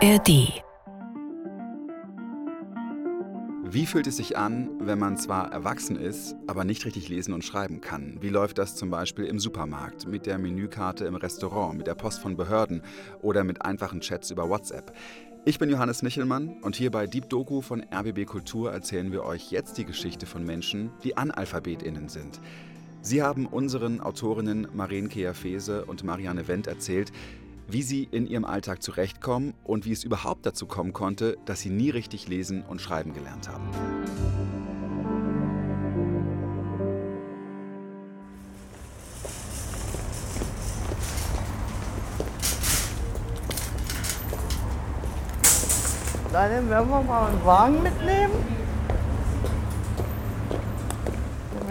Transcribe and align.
ARD 0.00 0.62
Wie 3.64 3.84
fühlt 3.84 4.06
es 4.06 4.18
sich 4.18 4.36
an, 4.36 4.70
wenn 4.78 5.00
man 5.00 5.16
zwar 5.16 5.50
erwachsen 5.50 5.96
ist, 5.96 6.36
aber 6.46 6.62
nicht 6.62 6.84
richtig 6.84 7.08
lesen 7.08 7.34
und 7.34 7.44
schreiben 7.44 7.80
kann? 7.80 8.18
Wie 8.20 8.28
läuft 8.28 8.58
das 8.58 8.76
zum 8.76 8.90
Beispiel 8.90 9.24
im 9.24 9.40
Supermarkt, 9.40 10.06
mit 10.06 10.26
der 10.26 10.38
Menükarte 10.38 11.04
im 11.04 11.16
Restaurant, 11.16 11.76
mit 11.76 11.88
der 11.88 11.96
Post 11.96 12.20
von 12.20 12.36
Behörden 12.36 12.82
oder 13.22 13.42
mit 13.42 13.62
einfachen 13.62 14.00
Chats 14.00 14.30
über 14.30 14.48
WhatsApp? 14.48 14.92
Ich 15.44 15.58
bin 15.58 15.68
Johannes 15.68 16.02
Michelmann 16.02 16.62
und 16.62 16.76
hier 16.76 16.92
bei 16.92 17.08
Deep 17.08 17.28
Doku 17.28 17.60
von 17.60 17.84
RBB 17.92 18.24
Kultur 18.24 18.70
erzählen 18.70 19.10
wir 19.10 19.24
euch 19.24 19.50
jetzt 19.50 19.78
die 19.78 19.84
Geschichte 19.84 20.26
von 20.26 20.44
Menschen, 20.44 20.92
die 21.02 21.16
AnalphabetInnen 21.16 22.08
sind. 22.08 22.40
Sie 23.02 23.22
haben 23.22 23.46
unseren 23.46 24.00
Autorinnen 24.00 24.68
Maren 24.74 25.08
Keafese 25.08 25.84
und 25.86 26.04
Marianne 26.04 26.46
Wendt 26.46 26.68
erzählt, 26.68 27.10
wie 27.68 27.82
sie 27.82 28.08
in 28.10 28.26
ihrem 28.26 28.46
Alltag 28.46 28.82
zurechtkommen 28.82 29.52
und 29.62 29.84
wie 29.84 29.92
es 29.92 30.02
überhaupt 30.02 30.46
dazu 30.46 30.66
kommen 30.66 30.94
konnte, 30.94 31.36
dass 31.44 31.60
sie 31.60 31.70
nie 31.70 31.90
richtig 31.90 32.26
lesen 32.26 32.62
und 32.62 32.80
schreiben 32.80 33.12
gelernt 33.12 33.48
haben. 33.48 33.68
Dann 46.32 46.70
werden 46.70 46.88
wir 46.88 47.02
mal 47.02 47.26
einen 47.26 47.44
Wagen 47.44 47.82
mitnehmen. 47.82 48.32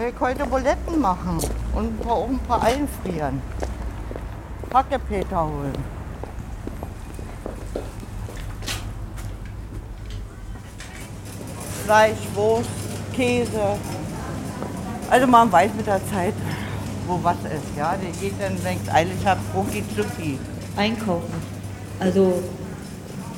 Ich 0.07 0.19
heute 0.19 0.45
Buletten 0.45 1.01
machen 1.01 1.39
und 1.73 2.07
auch 2.07 2.27
ein 2.29 2.39
paar 2.39 2.61
einfrieren. 2.61 3.41
Hackepeter 4.77 5.43
holen. 5.43 5.73
Fleisch, 11.83 12.17
Wurst, 12.35 12.69
Käse. 13.15 13.49
Also 15.09 15.25
man 15.25 15.51
weiß 15.51 15.71
mit 15.75 15.87
der 15.87 15.99
Zeit, 16.11 16.35
wo 17.07 17.19
was 17.23 17.37
ist. 17.37 17.75
Ja, 17.75 17.95
die 17.95 18.11
geht 18.19 18.39
dann, 18.39 18.63
wenn 18.63 18.77
ich 18.83 18.93
eilig 18.93 19.25
habe, 19.25 19.39
rucki 19.55 19.83
zucki. 19.95 20.37
Einkaufen. 20.75 21.33
Also 21.99 22.43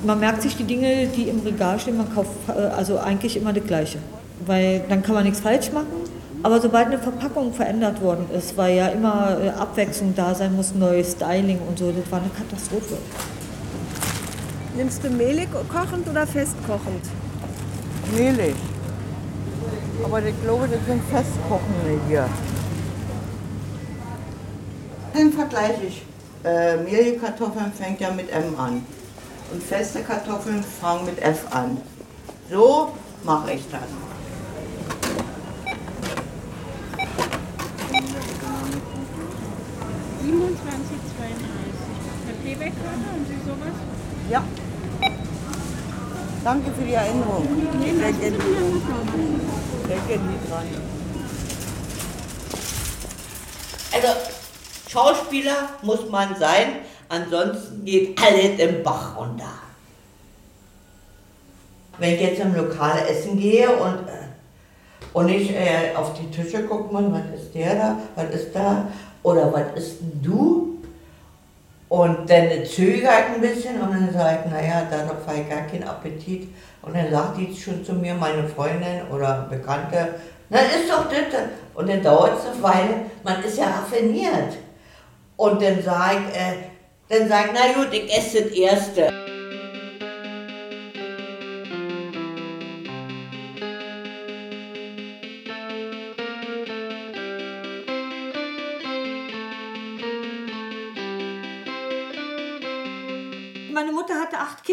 man 0.03 0.20
merkt 0.20 0.42
sich 0.42 0.58
die 0.58 0.66
Dinge, 0.66 1.08
die 1.08 1.30
im 1.30 1.40
Regal 1.40 1.80
stehen, 1.80 1.96
man 1.96 2.14
kauft 2.14 2.31
äh, 2.50 2.52
also 2.52 3.00
eigentlich 3.00 3.38
immer 3.38 3.53
das 3.53 3.64
Gleiche. 3.64 4.00
Weil 4.46 4.81
dann 4.90 5.03
kann 5.03 5.16
man 5.16 5.24
nichts 5.24 5.40
falsch 5.40 5.72
machen. 5.72 6.09
Aber 6.42 6.62
sobald 6.62 6.88
eine 6.88 7.00
Verpackung 7.00 7.54
verändert 7.54 8.02
worden 8.02 8.30
ist, 8.32 8.56
weil 8.56 8.76
ja 8.76 8.88
immer 8.88 9.38
äh, 9.42 9.50
Abwechslung 9.50 10.16
da 10.16 10.34
sein 10.34 10.56
muss, 10.56 10.73
neues 10.73 11.12
Styling 11.12 11.59
und 11.68 11.78
so, 11.78 11.92
das 11.92 12.09
war 12.12 12.20
eine 12.20 12.30
Katastrophe. 12.30 12.98
Nimmst 14.76 15.04
du 15.04 15.09
mehlig 15.09 15.50
kochend 15.68 16.08
oder 16.08 16.26
festkochend? 16.26 17.04
Mehlig. 18.16 18.56
Aber 20.04 20.23
ich 20.23 20.42
glaube, 20.42 20.70
das 20.70 20.80
sind 20.88 21.04
Festkochende 21.12 22.00
hier. 22.08 22.26
Dann 25.14 25.34
vergleiche 25.34 25.86
ich. 25.88 26.06
Äh, 26.46 26.78
mehlige 26.78 27.18
Kartoffeln 27.18 27.74
fängt 27.74 28.00
ja 28.00 28.12
mit 28.12 28.31
M 28.31 28.58
an. 28.58 28.86
Und 29.52 29.62
feste 29.62 30.00
Kartoffeln 30.02 30.64
fangen 30.64 31.06
mit 31.06 31.22
F 31.22 31.48
an. 31.52 31.78
So 32.50 32.94
mache 33.24 33.52
ich 33.52 33.64
das. 33.70 33.81
Herr 40.30 40.38
Klebecker, 42.44 42.91
haben 42.91 43.25
Sie 43.27 43.39
sowas? 43.49 43.73
Ja. 44.30 44.44
Danke 46.44 46.72
für 46.72 46.85
die 46.85 46.94
Erinnerung. 46.94 47.47
Sehr 47.81 48.13
gerne. 48.13 48.38
Sehr 49.88 49.97
gerne 50.07 50.34
dran. 50.47 50.68
Also, 53.91 54.07
Schauspieler 54.88 55.69
muss 55.81 56.07
man 56.09 56.35
sein, 56.39 56.68
ansonsten 57.09 57.84
geht 57.85 58.22
alles 58.22 58.59
im 58.59 58.84
Bach 58.84 59.18
runter. 59.18 59.51
Wenn 61.97 62.13
ich 62.13 62.22
jetzt 62.22 62.39
im 62.39 62.56
Lokal 62.56 63.00
essen 63.09 63.39
gehe 63.39 63.68
und, 63.69 64.07
äh, 64.07 64.29
und 65.13 65.28
ich 65.29 65.51
äh, 65.51 65.95
auf 65.95 66.13
die 66.13 66.29
Tische 66.29 66.63
gucke, 66.63 66.94
man, 66.94 67.12
was 67.12 67.41
ist 67.41 67.53
der 67.53 67.75
da, 67.75 67.97
was 68.16 68.29
ist 68.34 68.56
da, 68.56 68.88
oder 69.24 69.52
was 69.52 69.84
ist 69.84 70.00
denn 70.02 70.22
du? 70.22 70.78
Und 71.90 72.30
dann 72.30 72.66
zögert 72.66 73.34
ein 73.34 73.41
bisschen 73.41 73.81
und 73.81 73.91
dann 73.91 74.09
ich, 74.09 74.52
naja, 74.52 74.88
darauf 74.90 75.25
habe 75.25 75.40
ich 75.40 75.50
gar 75.50 75.63
keinen 75.63 75.84
Appetit. 75.84 76.47
Und 76.84 76.96
dann 76.96 77.09
sagt 77.09 77.38
die 77.38 77.56
schon 77.56 77.84
zu 77.84 77.94
mir, 77.94 78.13
meine 78.13 78.47
Freundin 78.47 79.07
oder 79.12 79.47
Bekannte, 79.50 80.16
na 80.50 80.59
ist 80.59 80.90
doch 80.90 81.09
das. 81.09 81.41
Und 81.74 81.90
dann 81.90 82.02
dauert 82.02 82.40
es 82.40 82.46
eine 82.46 82.63
Weile, 82.63 82.96
man 83.24 83.44
ist 83.44 83.57
ja 83.57 83.66
raffiniert. 83.66 84.57
Und 85.36 85.62
dann 85.62 85.81
sage 85.81 86.18
ich, 86.31 86.40
äh, 86.40 87.19
dann 87.19 87.28
sag 87.28 87.50
na 87.53 87.74
gut, 87.74 87.91
ich 87.91 88.16
esse 88.16 88.44
das 88.44 88.51
Erste. 88.51 89.28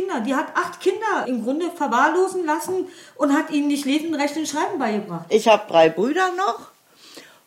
Kinder. 0.06 0.20
Die 0.20 0.34
hat 0.34 0.56
acht 0.56 0.80
Kinder 0.80 1.26
im 1.26 1.44
Grunde 1.44 1.70
verwahrlosen 1.70 2.44
lassen 2.44 2.88
und 3.16 3.32
hat 3.32 3.50
ihnen 3.50 3.68
nicht 3.68 3.84
lesen, 3.84 4.14
rechnen, 4.14 4.46
schreiben 4.46 4.78
beigebracht. 4.78 5.26
Ich 5.28 5.48
habe 5.48 5.64
drei 5.68 5.88
Brüder 5.88 6.30
noch 6.36 6.70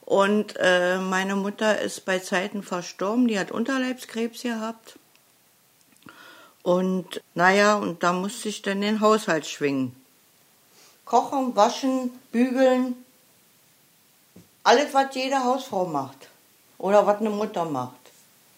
und 0.05 0.55
äh, 0.59 0.97
meine 0.97 1.35
Mutter 1.35 1.79
ist 1.79 2.05
bei 2.05 2.19
Zeiten 2.19 2.63
verstorben. 2.63 3.27
Die 3.27 3.39
hat 3.39 3.51
Unterleibskrebs 3.51 4.43
gehabt. 4.43 4.97
Und 6.61 7.21
naja, 7.35 7.75
und 7.75 8.03
da 8.03 8.13
musste 8.13 8.49
ich 8.49 8.61
dann 8.61 8.81
den 8.81 8.99
Haushalt 9.01 9.45
schwingen. 9.45 9.95
Kochen, 11.05 11.55
waschen, 11.55 12.11
bügeln. 12.31 12.95
Alles, 14.63 14.93
was 14.93 15.15
jede 15.15 15.43
Hausfrau 15.43 15.85
macht. 15.85 16.27
Oder 16.77 17.05
was 17.07 17.19
eine 17.19 17.29
Mutter 17.29 17.65
macht. 17.65 17.95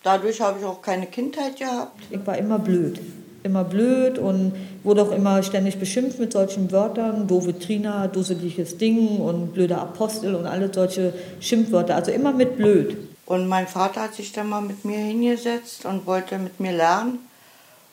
Dadurch 0.03 0.41
habe 0.41 0.59
ich 0.59 0.65
auch 0.65 0.81
keine 0.81 1.05
Kindheit 1.05 1.57
gehabt. 1.57 2.01
Ich 2.09 2.25
war 2.25 2.37
immer 2.37 2.59
blöd. 2.59 2.99
Immer 3.43 3.63
blöd 3.63 4.19
und 4.19 4.53
wurde 4.83 5.01
auch 5.01 5.11
immer 5.11 5.41
ständig 5.41 5.79
beschimpft 5.79 6.19
mit 6.19 6.33
solchen 6.33 6.71
Wörtern. 6.71 7.27
Doofe 7.27 7.57
Trina, 7.57 8.07
dusseliges 8.07 8.77
Ding 8.77 9.17
und 9.17 9.53
blöder 9.53 9.81
Apostel 9.81 10.35
und 10.35 10.45
alle 10.45 10.71
solche 10.73 11.13
Schimpfwörter. 11.39 11.95
Also 11.95 12.11
immer 12.11 12.31
mit 12.31 12.57
blöd. 12.57 12.97
Und 13.25 13.47
mein 13.47 13.67
Vater 13.67 14.01
hat 14.01 14.13
sich 14.13 14.31
dann 14.33 14.49
mal 14.49 14.61
mit 14.61 14.85
mir 14.85 14.97
hingesetzt 14.97 15.85
und 15.85 16.05
wollte 16.05 16.37
mit 16.37 16.59
mir 16.59 16.73
lernen. 16.73 17.19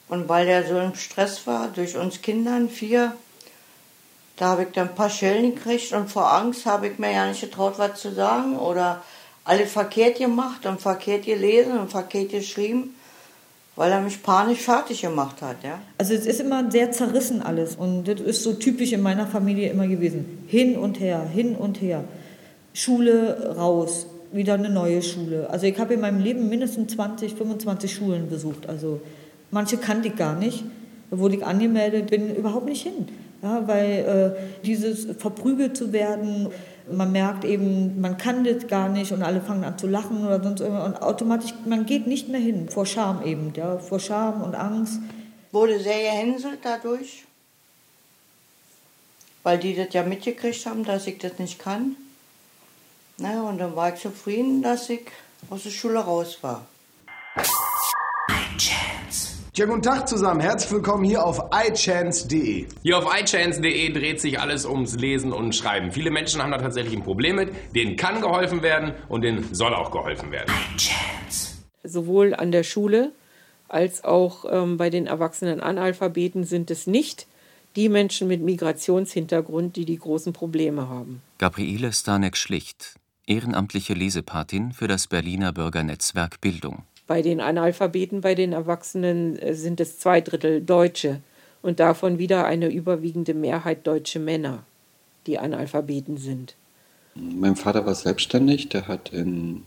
Und 0.08 0.28
weil 0.28 0.48
er 0.48 0.66
so 0.66 0.78
im 0.78 0.94
Stress 0.94 1.46
war, 1.46 1.68
durch 1.68 1.96
uns 1.96 2.22
Kindern, 2.22 2.68
vier, 2.68 3.12
da 4.38 4.46
habe 4.46 4.62
ich 4.62 4.68
dann 4.72 4.88
ein 4.88 4.94
paar 4.94 5.10
Schellen 5.10 5.54
gekriegt 5.54 5.92
und 5.92 6.10
vor 6.10 6.32
Angst 6.32 6.64
habe 6.64 6.88
ich 6.88 6.98
mir 6.98 7.12
ja 7.12 7.26
nicht 7.26 7.40
getraut, 7.40 7.74
was 7.76 8.00
zu 8.00 8.14
sagen 8.14 8.56
oder 8.56 9.02
alles 9.44 9.72
verkehrt 9.72 10.18
gemacht 10.18 10.64
und 10.64 10.80
verkehrt 10.80 11.24
gelesen 11.24 11.78
und 11.78 11.90
verkehrt 11.90 12.30
geschrieben, 12.30 12.94
weil 13.78 13.92
er 13.92 14.00
mich 14.00 14.22
panisch 14.24 14.58
fertig 14.58 15.02
gemacht 15.02 15.40
hat. 15.40 15.62
Ja? 15.62 15.78
Also 15.98 16.12
es 16.12 16.26
ist 16.26 16.40
immer 16.40 16.68
sehr 16.68 16.90
zerrissen 16.90 17.42
alles 17.42 17.76
und 17.76 18.08
das 18.08 18.20
ist 18.20 18.42
so 18.42 18.52
typisch 18.52 18.92
in 18.92 19.00
meiner 19.00 19.26
Familie 19.26 19.70
immer 19.70 19.86
gewesen. 19.86 20.42
Hin 20.48 20.76
und 20.76 20.98
her, 20.98 21.24
hin 21.32 21.54
und 21.54 21.80
her. 21.80 22.02
Schule 22.74 23.54
raus, 23.56 24.06
wieder 24.32 24.54
eine 24.54 24.68
neue 24.68 25.00
Schule. 25.00 25.48
Also 25.48 25.66
ich 25.66 25.78
habe 25.78 25.94
in 25.94 26.00
meinem 26.00 26.20
Leben 26.20 26.48
mindestens 26.48 26.92
20, 26.94 27.34
25 27.34 27.94
Schulen 27.94 28.28
besucht. 28.28 28.68
Also 28.68 29.00
manche 29.52 29.76
kannte 29.76 30.08
ich 30.08 30.16
gar 30.16 30.34
nicht. 30.34 30.64
Da 31.12 31.18
wurde 31.18 31.36
ich 31.36 31.46
angemeldet, 31.46 32.10
bin 32.10 32.34
überhaupt 32.34 32.66
nicht 32.66 32.82
hin. 32.82 33.06
Ja, 33.44 33.68
weil 33.68 34.34
äh, 34.34 34.66
dieses 34.66 35.06
verprügelt 35.16 35.76
zu 35.76 35.92
werden, 35.92 36.48
man 36.92 37.12
merkt 37.12 37.44
eben, 37.44 38.00
man 38.00 38.18
kann 38.18 38.44
das 38.44 38.66
gar 38.66 38.88
nicht 38.88 39.12
und 39.12 39.22
alle 39.22 39.40
fangen 39.40 39.64
an 39.64 39.78
zu 39.78 39.86
lachen 39.86 40.24
oder 40.24 40.42
sonst 40.42 40.60
irgendwas 40.60 40.86
und 40.86 41.02
automatisch, 41.02 41.54
man 41.64 41.86
geht 41.86 42.06
nicht 42.06 42.28
mehr 42.28 42.40
hin, 42.40 42.68
vor 42.68 42.86
Scham 42.86 43.22
eben, 43.24 43.52
ja, 43.54 43.78
vor 43.78 44.00
Scham 44.00 44.42
und 44.42 44.54
Angst. 44.54 45.00
Wurde 45.52 45.80
sehr 45.80 45.98
gehänselt 45.98 46.60
dadurch, 46.62 47.24
weil 49.42 49.58
die 49.58 49.74
das 49.74 49.92
ja 49.92 50.02
mitgekriegt 50.02 50.66
haben, 50.66 50.84
dass 50.84 51.06
ich 51.06 51.18
das 51.18 51.38
nicht 51.38 51.58
kann. 51.58 51.96
Na, 53.16 53.42
und 53.42 53.58
dann 53.58 53.74
war 53.74 53.94
ich 53.94 54.00
zufrieden, 54.00 54.62
dass 54.62 54.88
ich 54.90 55.06
aus 55.50 55.64
der 55.64 55.70
Schule 55.70 55.98
raus 55.98 56.38
war. 56.42 56.66
Ja, 59.58 59.66
guten 59.66 59.82
Tag 59.82 60.08
zusammen. 60.08 60.38
Herzlich 60.38 60.70
willkommen 60.70 61.02
hier 61.02 61.24
auf 61.24 61.50
iChance.de. 61.52 62.66
Hier 62.84 62.96
auf 62.96 63.12
iChance.de 63.12 63.92
dreht 63.92 64.20
sich 64.20 64.38
alles 64.38 64.64
ums 64.64 64.94
Lesen 64.94 65.32
und 65.32 65.52
Schreiben. 65.52 65.90
Viele 65.90 66.12
Menschen 66.12 66.40
haben 66.40 66.52
da 66.52 66.58
tatsächlich 66.58 66.94
ein 66.94 67.02
Problem 67.02 67.34
mit. 67.34 67.50
Denen 67.74 67.96
kann 67.96 68.20
geholfen 68.20 68.62
werden 68.62 68.92
und 69.08 69.22
denen 69.22 69.52
soll 69.52 69.74
auch 69.74 69.90
geholfen 69.90 70.30
werden. 70.30 70.54
sowohl 71.82 72.36
an 72.36 72.52
der 72.52 72.62
Schule 72.62 73.10
als 73.66 74.04
auch 74.04 74.44
ähm, 74.48 74.76
bei 74.76 74.90
den 74.90 75.08
erwachsenen 75.08 75.58
Analphabeten 75.58 76.44
sind 76.44 76.70
es 76.70 76.86
nicht 76.86 77.26
die 77.74 77.88
Menschen 77.88 78.28
mit 78.28 78.40
Migrationshintergrund, 78.40 79.74
die 79.74 79.86
die 79.86 79.98
großen 79.98 80.32
Probleme 80.32 80.88
haben. 80.88 81.20
Gabriele 81.38 81.92
Stanek-Schlicht, 81.92 82.94
ehrenamtliche 83.26 83.94
Lesepatin 83.94 84.70
für 84.70 84.86
das 84.86 85.08
Berliner 85.08 85.52
Bürgernetzwerk 85.52 86.40
Bildung. 86.40 86.84
Bei 87.08 87.22
den 87.22 87.40
Analphabeten, 87.40 88.20
bei 88.20 88.36
den 88.36 88.52
Erwachsenen 88.52 89.38
äh, 89.38 89.54
sind 89.54 89.80
es 89.80 89.98
zwei 89.98 90.20
Drittel 90.20 90.60
Deutsche 90.60 91.20
und 91.62 91.80
davon 91.80 92.18
wieder 92.18 92.44
eine 92.44 92.68
überwiegende 92.68 93.34
Mehrheit 93.34 93.86
deutsche 93.86 94.20
Männer, 94.20 94.62
die 95.26 95.38
Analphabeten 95.38 96.18
sind. 96.18 96.54
Mein 97.14 97.56
Vater 97.56 97.84
war 97.84 97.94
selbstständig, 97.94 98.68
der 98.68 98.86
hat 98.86 99.12
in 99.12 99.62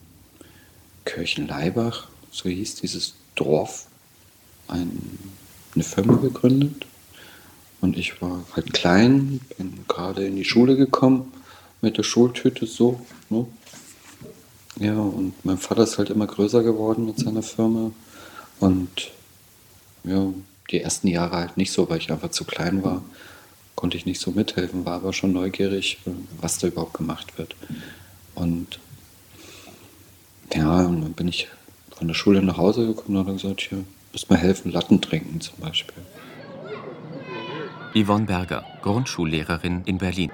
Kirchenleibach, 1.04 2.08
so 2.30 2.48
hieß 2.48 2.76
dieses 2.76 3.16
Dorf, 3.36 3.88
ein, 4.68 5.20
eine 5.74 5.84
Firma 5.84 6.18
gegründet. 6.18 6.86
Und 7.82 7.98
ich 7.98 8.22
war 8.22 8.46
halt 8.56 8.72
klein, 8.72 9.42
bin 9.58 9.84
gerade 9.88 10.26
in 10.28 10.36
die 10.36 10.46
Schule 10.46 10.78
gekommen 10.78 11.34
mit 11.82 11.98
der 11.98 12.04
Schultüte 12.04 12.68
so. 12.68 13.04
Ne? 13.30 13.48
Ja, 14.81 15.00
und 15.00 15.33
mein 15.45 15.57
Vater 15.57 15.83
ist 15.83 15.98
halt 15.98 16.10
immer 16.10 16.28
größer 16.28 16.63
geworden 16.63 17.06
mit 17.06 17.19
seiner 17.19 17.44
Firma. 17.44 17.92
Und 18.60 19.12
ja, 20.04 20.28
die 20.69 20.81
ersten 20.81 21.07
Jahre 21.07 21.38
halt 21.38 21.57
nicht 21.57 21.72
so, 21.72 21.89
weil 21.89 22.00
ich 22.00 22.12
einfach 22.12 22.31
zu 22.31 22.45
klein 22.45 22.83
war 22.83 23.01
konnte 23.81 23.98
ich 23.98 24.06
nicht 24.06 24.22
so 24.22 24.30
mithelfen, 24.30 24.86
war 24.86 24.94
aber 24.94 25.12
schon 25.12 25.33
neugierig, 25.33 25.98
was 26.39 26.60
da 26.60 26.68
überhaupt 26.68 26.94
gemacht 26.94 27.39
wird. 27.39 27.56
Und 28.36 28.80
ja, 30.54 30.86
und 30.86 31.01
dann 31.01 31.13
bin 31.13 31.28
ich 31.28 31.48
von 31.89 32.07
der 32.07 32.13
Schule 32.13 32.44
nach 32.44 32.57
Hause 32.57 32.86
gekommen 32.86 33.18
und 33.18 33.25
habe 33.25 33.33
gesagt, 33.33 33.62
hier, 33.62 33.83
muss 34.12 34.30
mir 34.30 34.38
helfen, 34.38 34.72
Latten 34.72 35.01
trinken 35.01 35.42
zum 35.42 35.57
Beispiel. 35.57 36.04
Yvonne 37.95 38.25
Berger, 38.25 38.63
Grundschullehrerin 38.83 39.81
in 39.86 39.98
Berlin. 39.98 40.31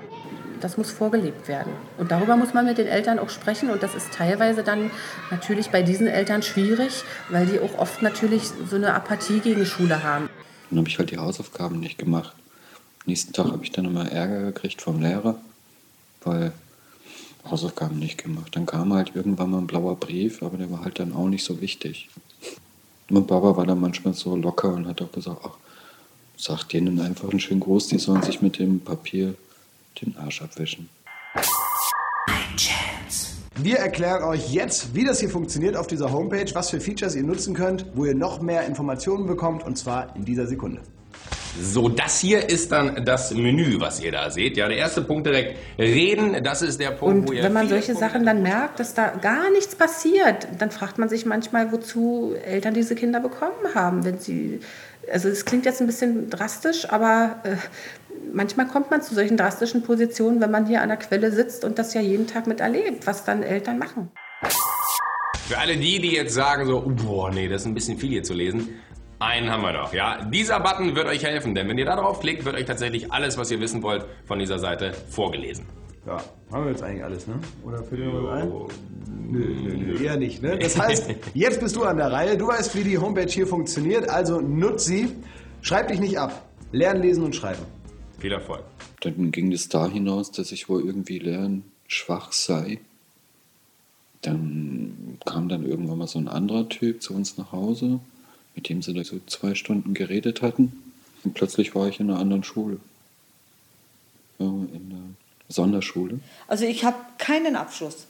Das 0.62 0.78
muss 0.78 0.92
vorgelebt 0.92 1.48
werden. 1.48 1.72
Und 1.98 2.12
darüber 2.12 2.36
muss 2.36 2.54
man 2.54 2.66
mit 2.66 2.78
den 2.78 2.88
Eltern 2.88 3.20
auch 3.20 3.30
sprechen. 3.30 3.70
Und 3.70 3.84
das 3.84 3.96
ist 3.96 4.12
teilweise 4.12 4.64
dann 4.64 4.92
natürlich 5.32 5.70
bei 5.70 5.84
diesen 5.84 6.08
Eltern 6.08 6.42
schwierig, 6.42 7.04
weil 7.30 7.46
die 7.46 7.60
auch 7.60 7.78
oft 7.78 8.02
natürlich 8.02 8.44
so 8.70 8.76
eine 8.76 8.94
Apathie 8.94 9.40
gegen 9.40 9.66
Schule 9.66 10.04
haben. 10.04 10.30
Dann 10.70 10.80
habe 10.80 10.90
ich 10.90 10.98
halt 10.98 11.12
die 11.12 11.18
Hausaufgaben 11.18 11.80
nicht 11.80 11.98
gemacht. 11.98 12.36
Nächsten 13.06 13.34
Tag 13.34 13.48
habe 13.48 13.64
ich 13.64 13.72
dann 13.72 13.86
immer 13.86 14.12
Ärger 14.12 14.52
gekriegt 14.52 14.82
vom 14.82 15.02
Lehrer, 15.02 15.36
weil 16.24 16.52
Hausaufgaben 17.50 17.98
nicht 17.98 18.22
gemacht. 18.22 18.56
Dann 18.56 18.66
kam 18.66 18.94
halt 18.94 19.16
irgendwann 19.16 19.52
mal 19.52 19.60
ein 19.60 19.68
blauer 19.68 19.96
Brief, 19.96 20.44
aber 20.44 20.58
der 20.58 20.70
war 20.72 20.84
halt 20.84 21.00
dann 21.00 21.14
auch 21.14 21.30
nicht 21.30 21.46
so 21.46 21.62
wichtig. 21.62 22.10
Mein 23.10 23.26
Papa 23.26 23.56
war 23.56 23.66
dann 23.66 23.80
manchmal 23.80 24.14
so 24.14 24.36
locker 24.36 24.74
und 24.74 24.88
hat 24.88 25.02
auch 25.02 25.12
gesagt, 25.12 25.40
ach, 25.46 25.56
sag 26.36 26.66
denen 26.66 27.00
einfach 27.00 27.30
einen 27.30 27.40
schönen 27.40 27.62
Gruß, 27.62 27.88
die 27.88 28.00
sollen 28.00 28.22
sich 28.22 28.42
mit 28.42 28.60
dem 28.60 28.82
Papier 28.82 29.36
den 30.02 30.16
Arsch 30.18 30.42
abwischen. 30.42 30.90
Wir 33.60 33.78
erklären 33.78 34.24
euch 34.24 34.54
jetzt, 34.54 34.94
wie 34.94 35.04
das 35.04 35.20
hier 35.20 35.30
funktioniert 35.30 35.76
auf 35.76 35.88
dieser 35.88 36.12
Homepage, 36.12 36.46
was 36.54 36.70
für 36.70 36.80
Features 36.80 37.16
ihr 37.16 37.24
nutzen 37.24 37.56
könnt, 37.56 37.86
wo 37.96 38.06
ihr 38.06 38.14
noch 38.14 38.40
mehr 38.40 38.66
Informationen 38.66 39.26
bekommt 39.26 39.66
und 39.66 39.78
zwar 39.78 40.16
in 40.16 40.26
dieser 40.26 40.46
Sekunde. 40.46 40.82
So, 41.60 41.90
das 41.90 42.20
hier 42.20 42.48
ist 42.50 42.72
dann 42.72 43.04
das 43.04 43.34
Menü, 43.34 43.80
was 43.80 44.00
ihr 44.00 44.12
da 44.12 44.30
seht. 44.30 44.58
Ja, 44.58 44.68
der 44.68 44.78
erste 44.78 45.02
Punkt 45.02 45.26
direkt 45.26 45.58
reden, 45.80 46.44
das 46.44 46.62
ist 46.62 46.80
der 46.80 46.92
Punkt, 46.92 47.22
und 47.22 47.30
wo 47.30 47.34
ihr. 47.34 47.44
wenn 47.44 47.54
man 47.54 47.68
solche 47.68 47.96
Sachen 47.96 48.26
dann 48.26 48.44
merkt, 48.44 48.80
dass 48.80 48.94
da 48.94 49.10
gar 49.10 49.50
nichts 49.50 49.76
passiert, 49.76 50.48
dann 50.60 50.70
fragt 50.70 51.00
man 51.00 51.10
sich 51.10 51.26
manchmal, 51.26 51.72
wozu 51.72 52.36
Eltern 52.46 52.76
diese 52.76 52.94
Kinder 52.94 53.20
bekommen 53.20 53.74
haben, 53.74 54.06
wenn 54.06 54.20
sie. 54.20 54.60
Also 55.12 55.30
es 55.30 55.46
klingt 55.46 55.66
jetzt 55.66 55.82
ein 55.82 55.88
bisschen 55.88 56.30
drastisch, 56.30 56.88
aber 56.90 57.38
äh, 57.44 57.56
manchmal 58.34 58.68
kommt 58.68 58.92
man 58.92 59.02
zu 59.02 59.16
solchen 59.16 59.38
drastischen 59.38 59.84
Positionen, 59.84 60.42
wenn 60.42 60.52
man 60.52 60.66
hier 60.66 60.82
an 60.82 60.90
der 60.90 60.98
Quelle 60.98 61.32
sitzt 61.32 61.64
und 61.66 61.80
das 61.80 61.94
ja 61.94 62.02
jeden 62.02 62.28
Tag 62.28 62.48
miterlebt, 62.48 63.08
was 63.08 63.24
dann 63.24 63.44
Eltern 63.44 63.80
machen. 63.80 64.12
Für 65.48 65.58
alle 65.60 65.78
die, 65.78 66.00
die 66.00 66.14
jetzt 66.14 66.34
sagen 66.34 66.66
so, 66.66 66.82
boah, 66.82 67.32
nee, 67.32 67.48
das 67.48 67.62
ist 67.62 67.68
ein 67.68 67.74
bisschen 67.74 67.98
viel 67.98 68.10
hier 68.10 68.24
zu 68.24 68.34
lesen, 68.34 68.70
einen 69.20 69.50
haben 69.50 69.64
wir 69.64 69.74
noch, 69.74 69.94
ja. 69.94 70.24
Dieser 70.26 70.60
Button 70.60 70.96
wird 70.96 71.08
euch 71.08 71.24
helfen, 71.24 71.56
denn 71.56 71.68
wenn 71.68 71.78
ihr 71.78 71.86
da 71.86 71.96
drauf 71.96 72.20
klickt, 72.20 72.46
wird 72.46 72.56
euch 72.56 72.66
tatsächlich 72.66 73.12
alles, 73.12 73.38
was 73.38 73.50
ihr 73.50 73.60
wissen 73.60 73.82
wollt, 73.82 74.06
von 74.26 74.38
dieser 74.40 74.60
Seite 74.60 74.94
vorgelesen. 75.10 75.66
Ja, 76.06 76.22
haben 76.52 76.66
wir 76.66 76.72
jetzt 76.72 76.84
eigentlich 76.84 77.04
alles, 77.04 77.28
ne? 77.28 77.36
Oder 77.66 77.84
fällt 77.84 78.02
dir 78.02 78.06
noch 78.06 78.24
was 78.24 78.42
ein? 78.42 78.52
Nö, 79.30 79.40
nö, 79.40 79.76
nö, 79.76 80.04
eher 80.04 80.18
nicht, 80.18 80.42
ne? 80.42 80.58
Das 80.58 80.80
heißt, 80.80 81.10
jetzt 81.34 81.60
bist 81.60 81.76
du 81.76 81.84
an 81.84 81.98
der 81.98 82.12
Reihe. 82.12 82.38
Du 82.38 82.48
weißt, 82.48 82.76
wie 82.76 82.84
die 82.84 82.98
Homepage 82.98 83.30
hier 83.30 83.48
funktioniert, 83.48 84.10
also 84.10 84.40
nutz 84.40 84.86
sie. 84.86 85.10
Schreib 85.62 85.90
dich 85.90 86.00
nicht 86.00 86.18
ab. 86.18 86.46
Lernen, 86.72 87.02
lesen 87.02 87.24
und 87.24 87.36
schreiben. 87.36 87.64
Viel 88.20 88.32
Erfolg. 88.32 88.64
Dann 89.02 89.32
ging 89.32 89.52
es 89.52 89.70
da 89.70 89.88
hinaus, 89.88 90.32
dass 90.32 90.52
ich 90.52 90.70
wohl 90.70 90.84
irgendwie 90.84 91.20
lernschwach 91.20 92.32
sei. 92.32 92.80
Dann 94.22 95.20
kam 95.26 95.50
dann 95.50 95.66
irgendwann 95.66 96.00
mal 96.00 96.08
so 96.08 96.20
ein 96.20 96.28
anderer 96.28 96.68
Typ 96.68 97.02
zu 97.02 97.14
uns 97.14 97.38
nach 97.38 97.52
Hause 97.52 98.00
mit 98.58 98.70
dem 98.70 98.82
sie 98.82 98.94
da 98.94 99.04
so 99.04 99.20
zwei 99.28 99.54
Stunden 99.54 99.94
geredet 99.94 100.42
hatten. 100.42 100.92
Und 101.24 101.36
plötzlich 101.36 101.76
war 101.76 101.88
ich 101.88 102.00
in 102.00 102.10
einer 102.10 102.20
anderen 102.20 102.44
Schule. 102.44 102.80
Ja, 104.40 104.48
in 104.48 104.90
der 104.90 105.00
Sonderschule. 105.48 106.20
Also 106.48 106.66
ich 106.66 106.84
habe 106.84 106.98
keinen 107.20 107.56
Abschluss. 107.56 108.08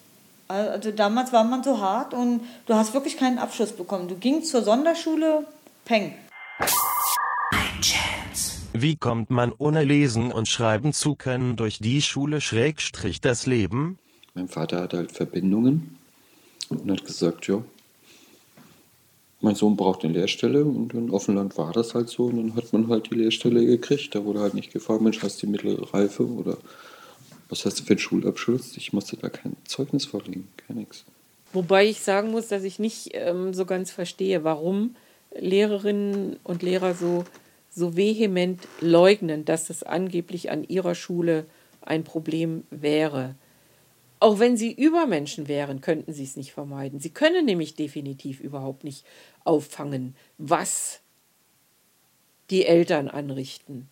Also 0.47 0.91
damals 0.91 1.33
war 1.33 1.43
man 1.43 1.63
so 1.63 1.81
hart 1.81 2.13
und 2.13 2.39
du 2.65 2.73
hast 2.73 2.93
wirklich 2.93 3.17
keinen 3.17 3.37
Abschluss 3.37 3.73
bekommen. 3.73 4.07
Du 4.07 4.15
gingst 4.15 4.49
zur 4.49 4.63
Sonderschule, 4.63 5.45
peng. 5.83 6.13
Wie 8.79 8.95
kommt 8.95 9.31
man 9.31 9.53
ohne 9.57 9.83
Lesen 9.83 10.31
und 10.31 10.47
Schreiben 10.47 10.93
zu 10.93 11.15
können 11.15 11.55
durch 11.55 11.79
die 11.79 11.99
Schule 12.03 12.41
Schrägstrich 12.41 13.21
das 13.21 13.47
Leben? 13.47 13.97
Mein 14.35 14.47
Vater 14.47 14.81
hat 14.81 14.93
halt 14.93 15.11
Verbindungen 15.11 15.97
und 16.69 16.91
hat 16.91 17.03
gesagt, 17.03 17.47
ja, 17.47 17.63
mein 19.41 19.55
Sohn 19.55 19.75
braucht 19.75 20.03
eine 20.03 20.13
Lehrstelle 20.13 20.63
und 20.63 20.93
in 20.93 21.09
Offenland 21.09 21.57
war 21.57 21.73
das 21.73 21.95
halt 21.95 22.09
so 22.09 22.25
und 22.25 22.37
dann 22.37 22.55
hat 22.55 22.71
man 22.71 22.87
halt 22.87 23.09
die 23.09 23.15
Lehrstelle 23.15 23.65
gekriegt. 23.65 24.13
Da 24.13 24.23
wurde 24.23 24.41
halt 24.41 24.53
nicht 24.53 24.71
gefragt, 24.71 25.01
Mensch, 25.01 25.23
hast 25.23 25.41
du 25.41 25.47
die 25.47 25.53
mittlere 25.53 25.91
Reife 25.91 26.27
oder 26.27 26.57
was 27.49 27.65
hast 27.65 27.79
du 27.79 27.83
für 27.83 27.93
einen 27.93 27.99
Schulabschluss? 27.99 28.77
Ich 28.77 28.93
musste 28.93 29.17
da 29.17 29.29
kein 29.29 29.55
Zeugnis 29.65 30.05
vorlegen, 30.05 30.47
gar 30.67 30.75
nichts. 30.75 31.03
Wobei 31.51 31.87
ich 31.87 32.01
sagen 32.01 32.29
muss, 32.29 32.47
dass 32.47 32.63
ich 32.63 32.77
nicht 32.77 33.09
ähm, 33.13 33.55
so 33.55 33.65
ganz 33.65 33.89
verstehe, 33.89 34.43
warum 34.43 34.95
Lehrerinnen 35.35 36.37
und 36.43 36.61
Lehrer 36.61 36.93
so, 36.93 37.23
so 37.77 37.95
vehement 37.95 38.59
leugnen, 38.81 39.45
dass 39.45 39.67
das 39.67 39.83
angeblich 39.83 40.49
an 40.49 40.63
ihrer 40.63 40.95
Schule 40.95 41.45
ein 41.81 42.03
Problem 42.03 42.63
wäre. 42.71 43.35
Auch 44.19 44.39
wenn 44.39 44.57
sie 44.57 44.73
Übermenschen 44.73 45.47
wären, 45.47 45.79
könnten 45.79 46.11
sie 46.11 46.23
es 46.23 46.35
nicht 46.35 46.51
vermeiden. 46.51 46.99
Sie 46.99 47.11
können 47.11 47.45
nämlich 47.45 47.75
definitiv 47.75 48.39
überhaupt 48.39 48.83
nicht 48.83 49.05
auffangen, 49.43 50.15
was 50.39 51.01
die 52.49 52.65
Eltern 52.65 53.09
anrichten 53.09 53.87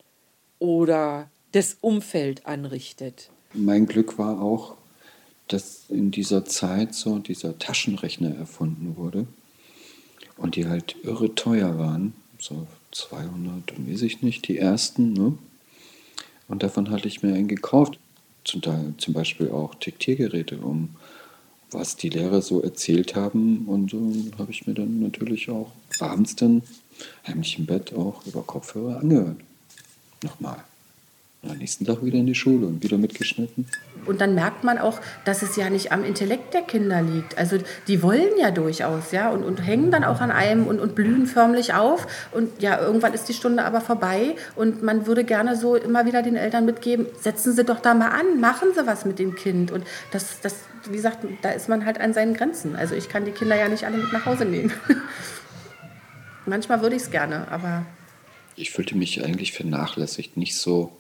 oder 0.57 1.29
das 1.51 1.77
Umfeld 1.79 2.47
anrichtet. 2.47 3.29
Mein 3.53 3.85
Glück 3.85 4.17
war 4.17 4.41
auch, 4.41 4.75
dass 5.47 5.83
in 5.89 6.09
dieser 6.09 6.43
Zeit 6.45 6.95
so 6.95 7.19
dieser 7.19 7.59
Taschenrechner 7.59 8.35
erfunden 8.35 8.97
wurde 8.97 9.27
und 10.37 10.55
die 10.55 10.65
halt 10.67 10.95
irre 11.03 11.35
teuer 11.35 11.77
waren, 11.77 12.15
so 12.39 12.65
200, 12.95 13.73
weiß 13.77 14.01
ich 14.03 14.21
nicht, 14.21 14.47
die 14.47 14.57
ersten. 14.57 15.13
Ne? 15.13 15.37
Und 16.47 16.63
davon 16.63 16.89
hatte 16.89 17.07
ich 17.07 17.21
mir 17.21 17.33
einen 17.33 17.47
gekauft 17.47 17.99
zum, 18.43 18.61
Teil, 18.61 18.93
zum 18.97 19.13
Beispiel 19.13 19.49
auch 19.49 19.75
Diktiergeräte, 19.75 20.57
um 20.57 20.95
was 21.71 21.97
die 21.97 22.09
Lehrer 22.09 22.41
so 22.41 22.61
erzählt 22.61 23.15
haben. 23.15 23.65
Und 23.67 23.91
so 23.91 24.13
habe 24.37 24.51
ich 24.51 24.65
mir 24.65 24.73
dann 24.73 25.01
natürlich 25.01 25.49
auch 25.49 25.71
abends 25.99 26.35
dann 26.35 26.61
heimlich 27.27 27.59
im 27.59 27.65
Bett 27.65 27.93
auch 27.93 28.25
über 28.25 28.43
Kopfhörer 28.43 28.99
angehört. 28.99 29.37
Nochmal. 30.23 30.63
Und 31.45 31.51
am 31.51 31.57
nächsten 31.59 31.85
Tag 31.85 32.03
wieder 32.03 32.17
in 32.17 32.25
die 32.25 32.33
Schule 32.33 32.65
und 32.65 32.81
wieder 32.81 32.97
mitgeschnitten. 32.97 33.67
Und 34.07 34.19
dann 34.19 34.33
merkt 34.33 34.63
man 34.63 34.79
auch, 34.79 34.99
dass 35.25 35.43
es 35.43 35.55
ja 35.55 35.69
nicht 35.69 35.91
am 35.91 36.03
Intellekt 36.03 36.55
der 36.55 36.63
Kinder 36.63 37.03
liegt. 37.03 37.37
Also 37.37 37.57
die 37.87 38.01
wollen 38.01 38.29
ja 38.39 38.49
durchaus, 38.49 39.11
ja, 39.11 39.29
und, 39.29 39.43
und 39.43 39.57
hängen 39.57 39.91
dann 39.91 40.03
auch 40.03 40.21
an 40.21 40.31
einem 40.31 40.65
und, 40.65 40.79
und 40.79 40.95
blühen 40.95 41.27
förmlich 41.27 41.75
auf. 41.75 42.07
Und 42.31 42.63
ja, 42.63 42.79
irgendwann 42.79 43.13
ist 43.13 43.29
die 43.29 43.33
Stunde 43.33 43.63
aber 43.63 43.79
vorbei 43.79 44.35
und 44.55 44.81
man 44.81 45.05
würde 45.05 45.23
gerne 45.23 45.55
so 45.55 45.75
immer 45.75 46.07
wieder 46.07 46.23
den 46.23 46.35
Eltern 46.35 46.65
mitgeben, 46.65 47.05
setzen 47.21 47.53
Sie 47.53 47.63
doch 47.63 47.79
da 47.79 47.93
mal 47.93 48.09
an, 48.09 48.39
machen 48.39 48.69
Sie 48.75 48.87
was 48.87 49.05
mit 49.05 49.19
dem 49.19 49.35
Kind. 49.35 49.71
Und 49.71 49.85
das, 50.11 50.41
das, 50.41 50.55
wie 50.89 50.95
gesagt, 50.95 51.19
da 51.43 51.51
ist 51.51 51.69
man 51.69 51.85
halt 51.85 52.01
an 52.01 52.13
seinen 52.13 52.33
Grenzen. 52.33 52.75
Also 52.75 52.95
ich 52.95 53.07
kann 53.07 53.23
die 53.23 53.31
Kinder 53.31 53.55
ja 53.55 53.69
nicht 53.69 53.85
alle 53.85 53.97
mit 53.97 54.11
nach 54.11 54.25
Hause 54.25 54.45
nehmen. 54.45 54.73
Manchmal 56.47 56.81
würde 56.81 56.95
ich 56.95 57.03
es 57.03 57.11
gerne, 57.11 57.51
aber... 57.51 57.85
Ich 58.55 58.71
fühlte 58.71 58.95
mich 58.95 59.23
eigentlich 59.23 59.51
vernachlässigt, 59.51 60.37
nicht 60.37 60.55
so 60.55 60.95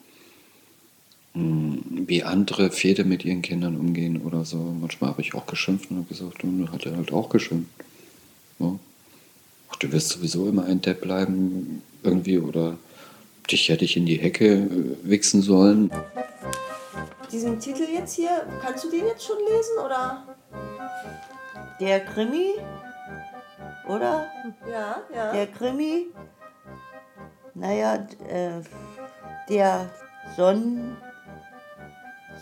wie 1.35 2.23
andere 2.23 2.71
Väter 2.71 3.03
mit 3.03 3.25
ihren 3.25 3.41
Kindern 3.41 3.75
umgehen 3.75 4.21
oder 4.21 4.45
so. 4.45 4.57
Manchmal 4.57 5.09
habe 5.09 5.21
ich 5.21 5.33
auch 5.35 5.45
geschimpft 5.45 5.91
und 5.91 5.97
habe 5.97 6.07
gesagt, 6.07 6.43
und 6.43 6.71
hat 6.71 6.85
er 6.85 6.95
halt 6.95 7.11
auch 7.11 7.27
geschimpft. 7.29 7.69
Ja. 8.59 8.79
Ach, 9.69 9.75
du 9.75 9.91
wirst 9.91 10.09
sowieso 10.09 10.47
immer 10.47 10.63
ein 10.63 10.81
Depp 10.81 11.01
bleiben, 11.01 11.81
irgendwie, 12.03 12.39
oder 12.39 12.77
dich 13.51 13.67
hätte 13.67 13.83
ich 13.83 13.97
in 13.97 14.05
die 14.05 14.15
Hecke 14.15 14.45
äh, 14.45 14.95
wichsen 15.03 15.41
sollen. 15.41 15.91
Diesen 17.31 17.59
Titel 17.59 17.83
jetzt 17.93 18.15
hier, 18.15 18.47
kannst 18.61 18.85
du 18.85 18.89
den 18.89 19.05
jetzt 19.05 19.25
schon 19.25 19.37
lesen 19.39 19.77
oder? 19.85 20.23
Der 21.81 21.99
Krimi, 22.05 22.53
oder? 23.89 24.25
Ja, 24.71 25.01
ja. 25.13 25.33
Der 25.33 25.47
Krimi, 25.47 26.05
naja, 27.55 28.07
äh, 28.29 28.61
der 29.49 29.89
Sonn... 30.37 30.95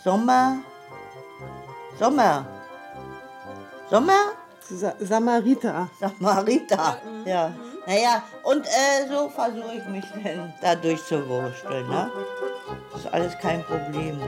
Sommer... 0.04 0.58
Sommer. 1.98 2.46
Sommer? 3.90 4.34
Sa 4.60 4.94
Samariter. 5.00 5.88
Samariter, 6.00 6.98
ja. 7.26 7.52
Naja, 7.86 8.24
und 8.44 8.66
äh, 8.66 9.08
so 9.08 9.30
versuche 9.30 9.76
ich 9.76 9.86
mich 9.88 10.06
dann 10.24 10.54
da 10.62 10.76
durchzuwursteln. 10.76 11.88
Ne? 11.88 12.12
Ist 12.96 13.08
alles 13.14 13.38
kein 13.40 13.64
Problem. 13.64 14.20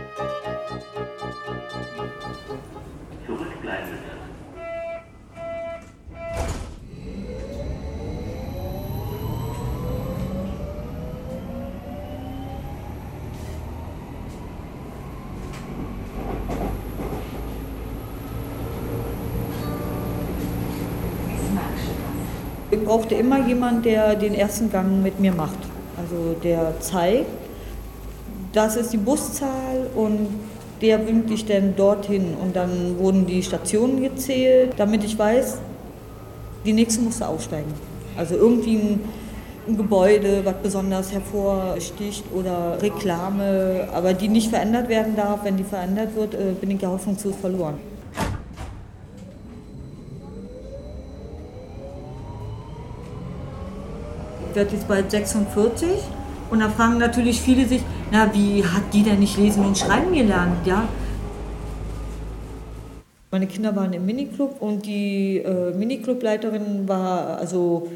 Ich 22.76 22.84
brauchte 22.84 23.16
immer 23.16 23.48
jemanden, 23.48 23.84
der 23.84 24.16
den 24.16 24.34
ersten 24.34 24.70
Gang 24.70 25.02
mit 25.02 25.18
mir 25.22 25.32
macht. 25.32 25.58
Also 25.98 26.36
der 26.44 26.74
zeigt, 26.82 27.26
das 28.52 28.76
ist 28.76 28.92
die 28.92 28.98
Buszahl 28.98 29.88
und 29.96 30.28
der 30.82 30.98
bringt 30.98 31.30
dich 31.30 31.46
dann 31.46 31.74
dorthin. 31.78 32.34
Und 32.42 32.54
dann 32.58 33.00
wurden 33.00 33.26
die 33.26 33.42
Stationen 33.44 34.02
gezählt, 34.02 34.74
damit 34.76 35.06
ich 35.06 35.18
weiß, 35.18 35.60
die 36.66 36.74
nächste 36.74 37.02
musste 37.02 37.30
aussteigen. 37.30 37.74
Also 38.18 38.36
irgendwie 38.36 38.76
ein, 38.76 39.00
ein 39.70 39.78
Gebäude, 39.78 40.42
was 40.44 40.56
besonders 40.62 41.14
hervorsticht 41.14 42.26
oder 42.34 42.78
Reklame, 42.82 43.88
aber 43.94 44.14
die 44.14 44.28
nicht 44.28 44.50
verändert 44.50 44.90
werden 44.90 45.16
darf. 45.16 45.46
Wenn 45.46 45.56
die 45.56 45.64
verändert 45.64 46.14
wird, 46.14 46.34
äh, 46.34 46.52
bin 46.60 46.72
ich 46.72 46.82
ja 46.82 46.90
hoffnungslos 46.90 47.36
verloren. 47.40 47.76
Werde 54.56 54.74
jetzt 54.74 54.88
bald 54.88 55.12
46 55.12 55.90
und 56.50 56.60
da 56.60 56.70
fragen 56.70 56.98
natürlich 56.98 57.42
viele 57.42 57.66
sich, 57.66 57.82
na 58.12 58.34
wie 58.34 58.64
hat 58.64 58.94
die 58.94 59.04
denn 59.04 59.20
nicht 59.20 59.38
lesen 59.38 59.66
und 59.66 59.78
schreiben 59.78 60.14
gelernt, 60.14 60.66
ja? 60.66 60.88
Meine 63.32 63.48
Kinder 63.48 63.76
waren 63.76 63.92
im 63.92 64.06
Miniclub 64.06 64.62
und 64.62 64.86
die 64.86 65.40
äh, 65.40 65.74
Miniclubleiterin 65.74 66.88
war, 66.88 67.38
also, 67.38 67.90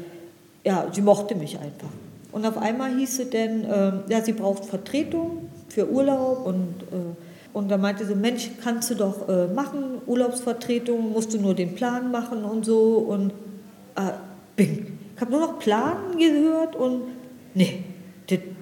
ja, 0.64 0.86
sie 0.92 1.00
mochte 1.00 1.34
mich 1.34 1.58
einfach. 1.58 1.88
Und 2.32 2.44
auf 2.44 2.58
einmal 2.58 2.94
hieß 2.96 3.20
es 3.20 3.30
dann, 3.30 3.64
äh, 3.64 4.12
ja, 4.12 4.20
sie 4.22 4.32
braucht 4.32 4.66
Vertretung 4.66 5.48
für 5.68 5.88
Urlaub 5.88 6.44
und, 6.46 6.82
äh, 6.92 7.54
und 7.54 7.70
da 7.70 7.78
meinte 7.78 8.04
sie, 8.04 8.14
Mensch, 8.14 8.50
kannst 8.62 8.90
du 8.90 8.96
doch 8.96 9.28
äh, 9.28 9.46
machen, 9.46 10.02
Urlaubsvertretung, 10.06 11.12
musst 11.12 11.32
du 11.32 11.38
nur 11.38 11.54
den 11.54 11.74
Plan 11.74 12.10
machen 12.10 12.44
und 12.44 12.64
so 12.64 12.98
und 13.08 13.30
äh, 13.96 14.12
bing. 14.56 14.89
Ich 15.20 15.22
habe 15.22 15.32
nur 15.32 15.48
noch 15.48 15.58
Plan 15.58 16.16
gehört 16.16 16.76
und 16.76 17.02
nee, 17.52 17.84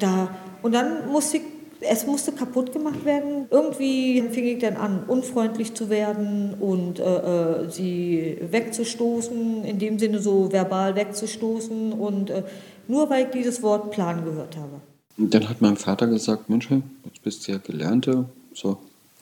da 0.00 0.34
und 0.60 0.72
dann 0.72 1.06
musste 1.08 1.36
ich, 1.36 1.44
es 1.78 2.04
musste 2.04 2.32
kaputt 2.32 2.72
gemacht 2.72 3.04
werden. 3.04 3.46
Irgendwie 3.48 4.20
fing 4.22 4.44
ich 4.44 4.58
dann 4.58 4.76
an, 4.76 5.04
unfreundlich 5.06 5.74
zu 5.74 5.88
werden 5.88 6.54
und 6.58 6.98
äh, 6.98 7.04
äh, 7.04 7.70
sie 7.70 8.38
wegzustoßen, 8.40 9.66
in 9.66 9.78
dem 9.78 10.00
Sinne 10.00 10.18
so 10.18 10.50
verbal 10.50 10.96
wegzustoßen 10.96 11.92
und 11.92 12.30
äh, 12.30 12.42
nur 12.88 13.08
weil 13.08 13.26
ich 13.26 13.30
dieses 13.30 13.62
Wort 13.62 13.92
Plan 13.92 14.24
gehört 14.24 14.56
habe. 14.56 14.80
Und 15.16 15.32
dann 15.32 15.48
hat 15.48 15.60
mein 15.60 15.76
Vater 15.76 16.08
gesagt, 16.08 16.50
Mensch, 16.50 16.68
jetzt 17.04 17.22
bist 17.22 17.46
du 17.46 17.52
ja 17.52 17.58
Gelernte, 17.58 18.24
so, 18.52 18.78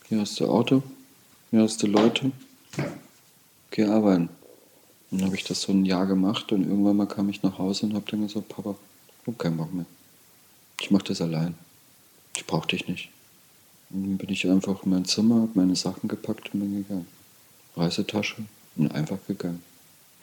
hier 0.08 0.20
hast 0.20 0.40
du 0.40 0.46
Auto, 0.46 0.82
hier 1.50 1.60
hast 1.60 1.82
du 1.82 1.86
Leute, 1.86 2.32
geh 3.70 3.84
arbeiten. 3.84 4.30
Dann 5.10 5.24
habe 5.24 5.36
ich 5.36 5.44
das 5.44 5.62
so 5.62 5.72
ein 5.72 5.84
Jahr 5.84 6.06
gemacht 6.06 6.50
und 6.52 6.68
irgendwann 6.68 6.96
mal 6.96 7.06
kam 7.06 7.28
ich 7.28 7.42
nach 7.42 7.58
Hause 7.58 7.86
und 7.86 7.94
habe 7.94 8.10
dann 8.10 8.26
gesagt, 8.26 8.48
Papa, 8.48 8.74
ich 9.20 9.26
habe 9.26 9.36
keinen 9.36 9.56
Bock 9.56 9.72
mehr. 9.72 9.86
Ich 10.80 10.90
mache 10.90 11.04
das 11.04 11.20
allein. 11.20 11.54
Ich 12.36 12.46
brauche 12.46 12.68
dich 12.68 12.88
nicht. 12.88 13.10
Und 13.90 14.02
dann 14.02 14.16
bin 14.18 14.30
ich 14.30 14.48
einfach 14.48 14.82
in 14.84 14.90
mein 14.90 15.04
Zimmer, 15.04 15.36
habe 15.36 15.50
meine 15.54 15.76
Sachen 15.76 16.08
gepackt 16.08 16.52
und 16.52 16.60
bin 16.60 16.82
gegangen. 16.82 17.06
Reisetasche 17.76 18.42
und 18.76 18.92
einfach 18.92 19.18
gegangen. 19.26 19.62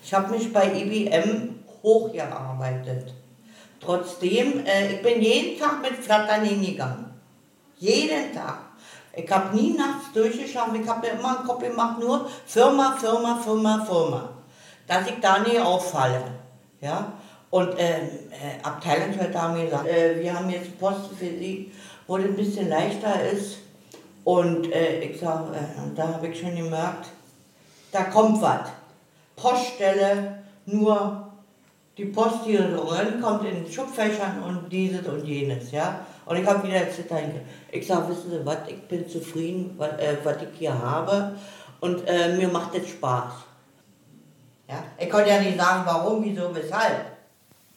Ich 0.04 0.14
habe 0.14 0.36
mich 0.36 0.52
bei 0.52 0.82
IBM 0.82 1.56
hochgearbeitet. 1.82 3.14
Trotzdem, 3.80 4.66
äh, 4.66 4.96
ich 4.96 5.02
bin 5.02 5.22
jeden 5.22 5.60
Tag 5.60 5.82
mit 5.82 5.94
Flattern 5.94 6.44
hingegangen. 6.44 7.06
Jeden 7.80 8.34
Tag. 8.34 8.60
Ich 9.16 9.30
habe 9.30 9.56
nie 9.56 9.74
nachts 9.74 10.12
durchgeschlafen. 10.14 10.82
Ich 10.82 10.88
habe 10.88 11.06
mir 11.06 11.20
immer 11.20 11.38
einen 11.38 11.48
Kopf 11.48 11.62
gemacht, 11.62 12.00
nur 12.00 12.30
Firma, 12.46 12.98
Firma, 13.00 13.38
Firma, 13.38 13.86
Firma. 13.86 14.30
Dass 14.88 15.08
ich 15.08 15.20
da 15.22 15.40
nie 15.40 15.60
auffalle. 15.60 16.22
Ja? 16.82 17.14
Und 17.50 17.76
ähm, 17.78 18.10
äh, 18.32 18.64
Abteilungsleiter 18.64 19.42
haben 19.42 19.62
gesagt, 19.62 19.88
äh, 19.88 20.20
wir 20.22 20.34
haben 20.34 20.50
jetzt 20.50 20.78
Posten 20.80 21.16
für 21.16 21.26
Sie, 21.26 21.72
wo 22.08 22.18
das 22.18 22.26
ein 22.26 22.36
bisschen 22.36 22.70
leichter 22.70 23.22
ist. 23.32 23.58
Und 24.24 24.72
äh, 24.72 25.00
ich 25.02 25.20
sage, 25.20 25.56
äh, 25.56 25.96
da 25.96 26.08
habe 26.08 26.28
ich 26.28 26.40
schon 26.40 26.56
gemerkt, 26.56 27.08
da 27.92 28.06
kommt 28.06 28.42
was. 28.42 28.70
Poststelle, 29.36 30.44
nur 30.66 31.28
die 31.98 32.06
Post, 32.06 32.46
die 32.48 32.58
so 32.58 32.82
rankommt 32.84 33.46
in 33.46 33.72
Schubfächern 33.72 34.42
und 34.44 34.72
dieses 34.72 35.06
und 35.08 35.26
jenes, 35.26 35.72
ja. 35.72 36.00
Und 36.26 36.38
ich 36.38 36.48
habe 36.48 36.68
wieder 36.68 36.90
zittern. 36.90 37.32
Ich 37.72 37.86
sage, 37.86 38.10
wissen 38.10 38.32
Sie 38.32 38.46
was, 38.46 38.58
ich 38.68 38.82
bin 38.88 39.08
zufrieden, 39.08 39.76
was, 39.78 39.92
äh, 40.00 40.18
was 40.24 40.38
ich 40.38 40.58
hier 40.58 40.74
habe 40.74 41.36
und 41.82 42.08
äh, 42.08 42.36
mir 42.36 42.48
macht 42.48 42.76
es 42.76 42.90
Spaß. 42.90 43.34
Ja? 44.68 44.84
Ich 45.00 45.10
konnte 45.10 45.30
ja 45.30 45.42
nicht 45.42 45.58
sagen, 45.58 45.84
warum, 45.86 46.24
wieso, 46.24 46.54
weshalb. 46.56 47.06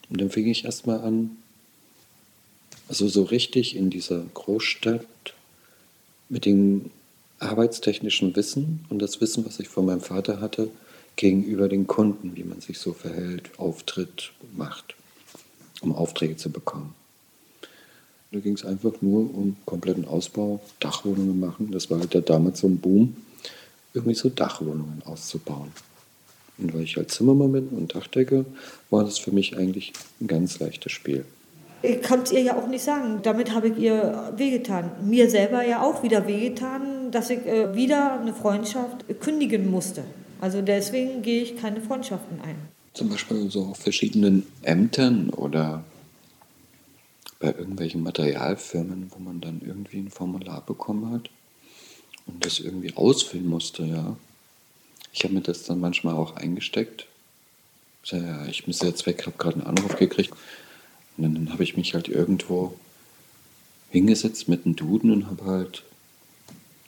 Und 0.09 0.21
dann 0.21 0.31
fing 0.31 0.47
ich 0.47 0.65
erstmal 0.65 1.01
an, 1.01 1.37
also 2.89 3.09
so 3.09 3.25
richtig 3.25 3.75
in 3.77 3.91
dieser 3.91 4.23
Großstadt 4.35 5.05
mit 6.29 6.45
dem 6.45 6.91
arbeitstechnischen 7.39 8.35
Wissen 8.37 8.85
und 8.89 9.01
das 9.01 9.21
Wissen, 9.21 9.45
was 9.45 9.61
ich 9.61 9.69
von 9.69 9.87
meinem 9.87 10.01
Vater 10.01 10.41
hatte, 10.41 10.71
gegenüber 11.17 11.69
den 11.69 11.87
Kunden, 11.87 12.37
wie 12.37 12.45
man 12.45 12.61
sich 12.61 12.79
so 12.79 12.93
verhält, 12.93 13.51
auftritt, 13.59 14.33
macht, 14.57 14.95
um 15.81 15.95
Aufträge 15.95 16.37
zu 16.37 16.51
bekommen. 16.51 16.95
Da 18.33 18.41
ging 18.41 18.55
es 18.55 18.65
einfach 18.65 18.93
nur 19.01 19.35
um 19.35 19.57
kompletten 19.65 20.07
Ausbau, 20.07 20.61
Dachwohnungen 20.81 21.41
machen. 21.41 21.71
Das 21.71 21.91
war 21.91 22.01
halt 22.01 22.13
ja 22.15 22.21
damals 22.21 22.61
so 22.61 22.67
ein 22.67 22.79
Boom, 22.79 23.17
irgendwie 23.95 24.15
so 24.15 24.29
Dachwohnungen 24.29 25.03
auszubauen. 25.05 25.73
Und 26.59 26.75
weil 26.75 26.83
ich 26.83 26.97
als 26.97 27.15
Zimmermann 27.15 27.53
bin 27.53 27.69
und 27.69 27.95
Dachdecker, 27.95 28.45
war 28.91 29.05
das 29.05 29.19
für 29.19 29.31
mich 29.31 29.57
eigentlich 29.57 29.93
ein 30.21 30.27
ganz 30.27 30.59
leichtes 30.59 30.93
Spiel. 30.93 31.25
Ich 31.83 32.01
kann 32.03 32.23
es 32.23 32.33
ihr 32.33 32.41
ja 32.41 32.57
auch 32.57 32.67
nicht 32.67 32.83
sagen. 32.83 33.21
Damit 33.23 33.55
habe 33.55 33.69
ich 33.69 33.79
ihr 33.79 34.33
wehgetan. 34.37 34.91
Mir 35.05 35.29
selber 35.31 35.65
ja 35.65 35.83
auch 35.83 36.03
wieder 36.03 36.27
wehgetan, 36.27 37.11
dass 37.11 37.31
ich 37.31 37.45
äh, 37.47 37.75
wieder 37.75 38.21
eine 38.21 38.33
Freundschaft 38.33 39.05
kündigen 39.21 39.71
musste. 39.71 40.03
Also 40.41 40.63
deswegen 40.63 41.23
gehe 41.23 41.43
ich 41.43 41.57
keine 41.57 41.81
Freundschaften 41.81 42.41
ein. 42.41 42.57
Zum 42.95 43.11
Beispiel 43.11 43.51
so 43.51 43.65
auf 43.67 43.79
verschiedenen 43.79 44.47
Ämtern 44.63 45.31
oder 45.31 45.85
bei 47.39 47.49
irgendwelchen 47.49 48.03
Materialfirmen, 48.03 49.11
wo 49.11 49.23
man 49.23 49.41
dann 49.41 49.61
irgendwie 49.65 49.99
ein 49.99 50.11
Formular 50.11 50.63
bekommen 50.65 51.13
hat 51.13 51.31
und 52.27 52.45
das 52.45 52.59
irgendwie 52.59 52.97
ausfüllen 52.97 53.49
musste, 53.49 53.85
ja. 53.85 54.17
Ich 55.17 55.25
habe 55.25 55.33
mir 55.33 55.41
das 55.41 55.63
dann 55.63 55.81
manchmal 55.81 56.15
auch 56.15 56.37
eingesteckt. 56.37 57.07
Ich 58.51 58.67
muss 58.67 58.83
jetzt 58.83 59.07
weg, 59.07 59.25
habe 59.25 59.39
gerade 59.39 59.57
einen 59.57 59.67
Anruf 59.67 59.97
gekriegt. 59.97 60.31
Und 61.17 61.25
dann, 61.25 61.35
dann 61.35 61.53
habe 61.55 61.63
ich 61.63 61.75
mich 61.75 61.95
halt 61.95 62.09
irgendwo 62.09 62.75
hingesetzt 63.91 64.47
mit 64.47 64.67
einem 64.67 64.77
Duden 64.77 65.11
und 65.11 65.27
habe 65.31 65.47
halt 65.47 65.85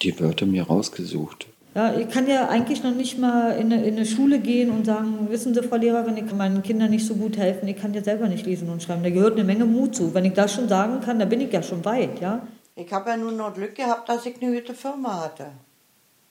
die 0.02 0.20
Wörter 0.20 0.44
mir 0.44 0.64
rausgesucht. 0.64 1.46
Ja, 1.74 1.98
ich 1.98 2.10
kann 2.10 2.28
ja 2.28 2.48
eigentlich 2.48 2.82
noch 2.82 2.94
nicht 2.94 3.18
mal 3.18 3.52
in 3.52 3.72
eine, 3.72 3.86
in 3.86 3.96
eine 3.96 4.04
Schule 4.04 4.40
gehen 4.40 4.70
und 4.70 4.84
sagen, 4.84 5.28
wissen 5.30 5.54
Sie, 5.54 5.62
Frau 5.62 5.76
Lehrerin, 5.76 6.18
ich 6.18 6.26
kann 6.26 6.36
meinen 6.36 6.62
Kindern 6.62 6.90
nicht 6.90 7.06
so 7.06 7.14
gut 7.14 7.38
helfen, 7.38 7.66
ich 7.66 7.78
kann 7.78 7.94
ja 7.94 8.04
selber 8.04 8.28
nicht 8.28 8.44
lesen 8.44 8.68
und 8.68 8.82
schreiben. 8.82 9.02
Da 9.02 9.08
gehört 9.10 9.34
eine 9.34 9.44
Menge 9.44 9.64
Mut 9.64 9.96
zu. 9.96 10.12
Wenn 10.12 10.26
ich 10.26 10.34
das 10.34 10.52
schon 10.52 10.68
sagen 10.68 11.00
kann, 11.00 11.18
dann 11.18 11.30
bin 11.30 11.40
ich 11.40 11.50
ja 11.50 11.62
schon 11.62 11.82
weit, 11.86 12.20
ja. 12.20 12.46
Ich 12.76 12.92
habe 12.92 13.08
ja 13.08 13.16
nur 13.16 13.32
noch 13.32 13.54
Glück 13.54 13.74
gehabt, 13.74 14.06
dass 14.10 14.26
ich 14.26 14.42
eine 14.42 14.54
gute 14.60 14.74
Firma 14.74 15.24
hatte. 15.24 15.46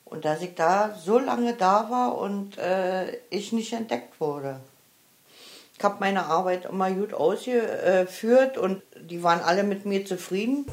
Und 0.09 0.23
dass 0.25 0.41
ich 0.41 0.55
da 0.55 0.95
so 0.95 1.19
lange 1.19 1.53
da 1.53 1.89
war 1.89 2.17
und 2.17 2.57
äh, 2.57 3.17
ich 3.29 3.51
nicht 3.51 3.73
entdeckt 3.73 4.19
wurde. 4.19 4.59
Ich 5.77 5.83
habe 5.83 5.97
meine 5.99 6.25
Arbeit 6.25 6.65
immer 6.65 6.89
gut 6.89 7.13
ausgeführt 7.13 8.57
und 8.57 8.81
die 8.99 9.21
waren 9.21 9.41
alle 9.41 9.63
mit 9.63 9.85
mir 9.85 10.05
zufrieden. 10.05 10.65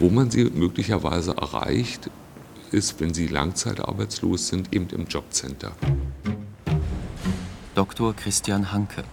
Wo 0.00 0.08
man 0.08 0.30
sie 0.30 0.44
möglicherweise 0.44 1.36
erreicht, 1.36 2.10
ist, 2.72 3.00
wenn 3.00 3.14
sie 3.14 3.28
langzeitarbeitslos 3.28 4.48
sind, 4.48 4.74
eben 4.74 4.88
im 4.90 5.06
Jobcenter. 5.06 5.72
Dr. 7.74 8.14
Christian 8.14 8.72
Hanke, 8.72 9.04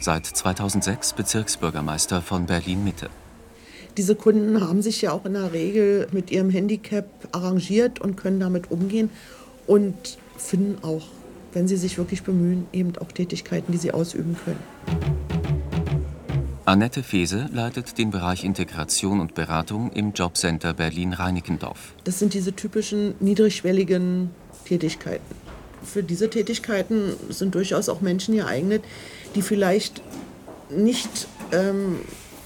seit 0.00 0.26
2006 0.26 1.14
Bezirksbürgermeister 1.14 2.22
von 2.22 2.46
Berlin-Mitte. 2.46 3.10
Diese 3.96 4.16
Kunden 4.16 4.60
haben 4.60 4.82
sich 4.82 5.02
ja 5.02 5.12
auch 5.12 5.24
in 5.24 5.34
der 5.34 5.52
Regel 5.52 6.08
mit 6.10 6.32
ihrem 6.32 6.50
Handicap 6.50 7.06
arrangiert 7.30 8.00
und 8.00 8.16
können 8.16 8.40
damit 8.40 8.72
umgehen 8.72 9.08
und 9.68 10.18
finden 10.36 10.82
auch, 10.82 11.06
wenn 11.52 11.68
sie 11.68 11.76
sich 11.76 11.96
wirklich 11.96 12.24
bemühen, 12.24 12.66
eben 12.72 12.92
auch 12.98 13.12
Tätigkeiten, 13.12 13.70
die 13.70 13.78
sie 13.78 13.92
ausüben 13.92 14.36
können. 14.44 14.58
Annette 16.64 17.04
Fese 17.04 17.48
leitet 17.52 17.96
den 17.96 18.10
Bereich 18.10 18.42
Integration 18.42 19.20
und 19.20 19.34
Beratung 19.34 19.92
im 19.92 20.12
Jobcenter 20.12 20.74
Berlin-Reinickendorf. 20.74 21.94
Das 22.02 22.18
sind 22.18 22.34
diese 22.34 22.52
typischen 22.52 23.14
niedrigschwelligen 23.20 24.30
Tätigkeiten. 24.64 25.36
Für 25.84 26.02
diese 26.02 26.30
Tätigkeiten 26.30 27.12
sind 27.28 27.54
durchaus 27.54 27.88
auch 27.88 28.00
Menschen 28.00 28.34
geeignet, 28.34 28.82
die 29.36 29.42
vielleicht 29.42 30.02
nicht 30.70 31.28
ähm, 31.52 32.00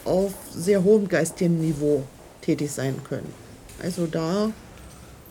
auf 0.09 0.33
sehr 0.55 0.83
hohem 0.83 1.09
geistigen 1.09 1.61
Niveau 1.61 2.03
tätig 2.41 2.73
sein 2.73 2.97
können. 3.05 3.33
Also 3.83 4.07
da 4.07 4.51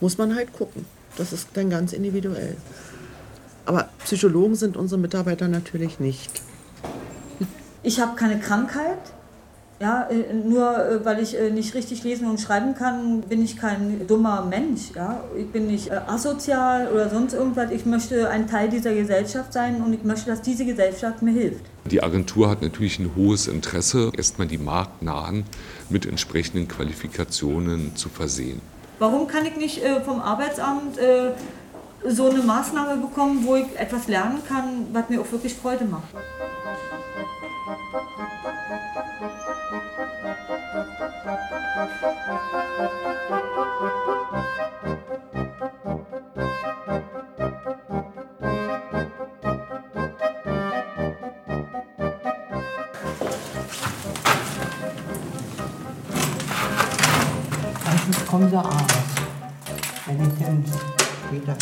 muss 0.00 0.16
man 0.18 0.34
halt 0.34 0.52
gucken. 0.52 0.86
Das 1.16 1.32
ist 1.32 1.48
dann 1.54 1.68
ganz 1.68 1.92
individuell. 1.92 2.56
Aber 3.66 3.88
Psychologen 4.04 4.54
sind 4.54 4.76
unsere 4.76 5.00
Mitarbeiter 5.00 5.48
natürlich 5.48 6.00
nicht. 6.00 6.42
Ich 7.82 8.00
habe 8.00 8.16
keine 8.16 8.38
Krankheit. 8.38 8.98
Ja, 9.80 10.08
äh, 10.10 10.34
nur 10.34 10.76
äh, 10.76 11.04
weil 11.04 11.22
ich 11.22 11.38
äh, 11.38 11.50
nicht 11.50 11.74
richtig 11.74 12.02
lesen 12.02 12.28
und 12.28 12.40
schreiben 12.40 12.74
kann, 12.74 13.20
bin 13.20 13.44
ich 13.44 13.56
kein 13.56 14.06
dummer 14.08 14.44
Mensch. 14.44 14.90
Ja? 14.96 15.20
Ich 15.36 15.46
bin 15.48 15.68
nicht 15.68 15.92
asozial 15.92 16.88
oder 16.88 17.08
sonst 17.08 17.32
irgendwas. 17.32 17.70
Ich 17.70 17.86
möchte 17.86 18.28
ein 18.28 18.48
Teil 18.48 18.70
dieser 18.70 18.92
Gesellschaft 18.92 19.52
sein 19.52 19.80
und 19.80 19.92
ich 19.92 20.02
möchte, 20.02 20.30
dass 20.30 20.42
diese 20.42 20.64
Gesellschaft 20.64 21.22
mir 21.22 21.32
hilft. 21.32 21.64
Die 21.84 22.02
Agentur 22.02 22.50
hat 22.50 22.60
natürlich 22.60 22.98
ein 22.98 23.12
hohes 23.14 23.46
Interesse, 23.46 24.10
erstmal 24.16 24.48
die 24.48 24.58
marktnahen 24.58 25.44
mit 25.88 26.06
entsprechenden 26.06 26.66
Qualifikationen 26.66 27.94
zu 27.94 28.08
versehen. 28.08 28.60
Warum 28.98 29.28
kann 29.28 29.46
ich 29.46 29.56
nicht 29.56 29.80
vom 30.04 30.20
Arbeitsamt 30.20 30.98
so 32.06 32.28
eine 32.28 32.40
Maßnahme 32.40 33.00
bekommen, 33.00 33.44
wo 33.44 33.56
ich 33.56 33.66
etwas 33.76 34.08
lernen 34.08 34.40
kann, 34.46 34.88
was 34.92 35.08
mir 35.08 35.20
auch 35.20 35.32
wirklich 35.32 35.54
Freude 35.54 35.84
macht? 35.84 36.08
Sie 58.38 58.56
abends, 58.56 58.94
wenn 60.06 60.22
ich 60.22 60.38
dann 60.38 60.64
später. 61.26 61.56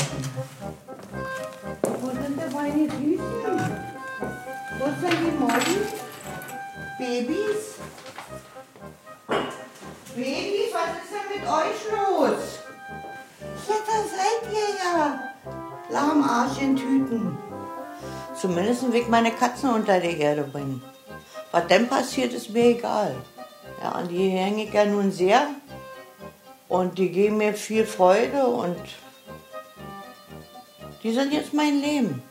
Wo 1.83 2.09
sind 2.11 2.39
denn 2.39 2.53
meine 2.53 2.87
Tüten? 2.87 3.21
Wo 4.79 4.85
sind 4.85 5.17
die 5.23 5.33
Molly? 5.39 5.79
Babys? 6.99 7.63
Babys, 10.15 10.71
was 10.75 10.91
ist 11.01 11.13
denn 11.13 11.27
mit 11.33 11.45
euch 11.49 11.81
los? 11.91 12.43
Ja, 13.69 13.77
da 13.87 13.97
seid 14.13 14.43
ihr 14.53 14.71
ja. 14.85 14.97
Lahm 15.89 16.23
Arsch 16.23 16.61
in 16.61 16.77
Tüten. 16.77 17.39
Zumindest 18.39 18.83
will 18.93 19.01
ich 19.01 19.09
meine 19.09 19.31
Katzen 19.31 19.71
unter 19.71 19.99
die 19.99 20.21
Erde 20.21 20.43
bringen. 20.43 20.83
Was 21.53 21.67
denn 21.69 21.89
passiert, 21.89 22.35
ist 22.35 22.51
mir 22.51 22.67
egal. 22.67 23.17
Ja, 23.83 23.93
an 23.93 24.09
die 24.09 24.29
hänge 24.29 24.65
ich 24.65 24.75
ja 24.75 24.85
nun 24.85 25.11
sehr. 25.11 25.49
Und 26.69 26.99
die 26.99 27.11
geben 27.11 27.39
mir 27.39 27.55
viel 27.55 27.87
Freude 27.87 28.47
und 28.47 28.77
die 31.03 31.13
sind 31.13 31.33
jetzt 31.33 31.55
mein 31.55 31.81
Leben. 31.81 32.23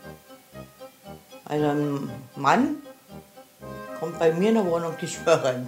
Also 1.46 1.68
ein 1.68 2.10
Mann 2.36 2.78
kommt 4.00 4.20
bei 4.20 4.34
mir 4.34 4.50
in 4.50 4.56
der 4.56 4.66
Wohnung 4.66 4.94
die 5.00 5.08
Spörren. 5.08 5.68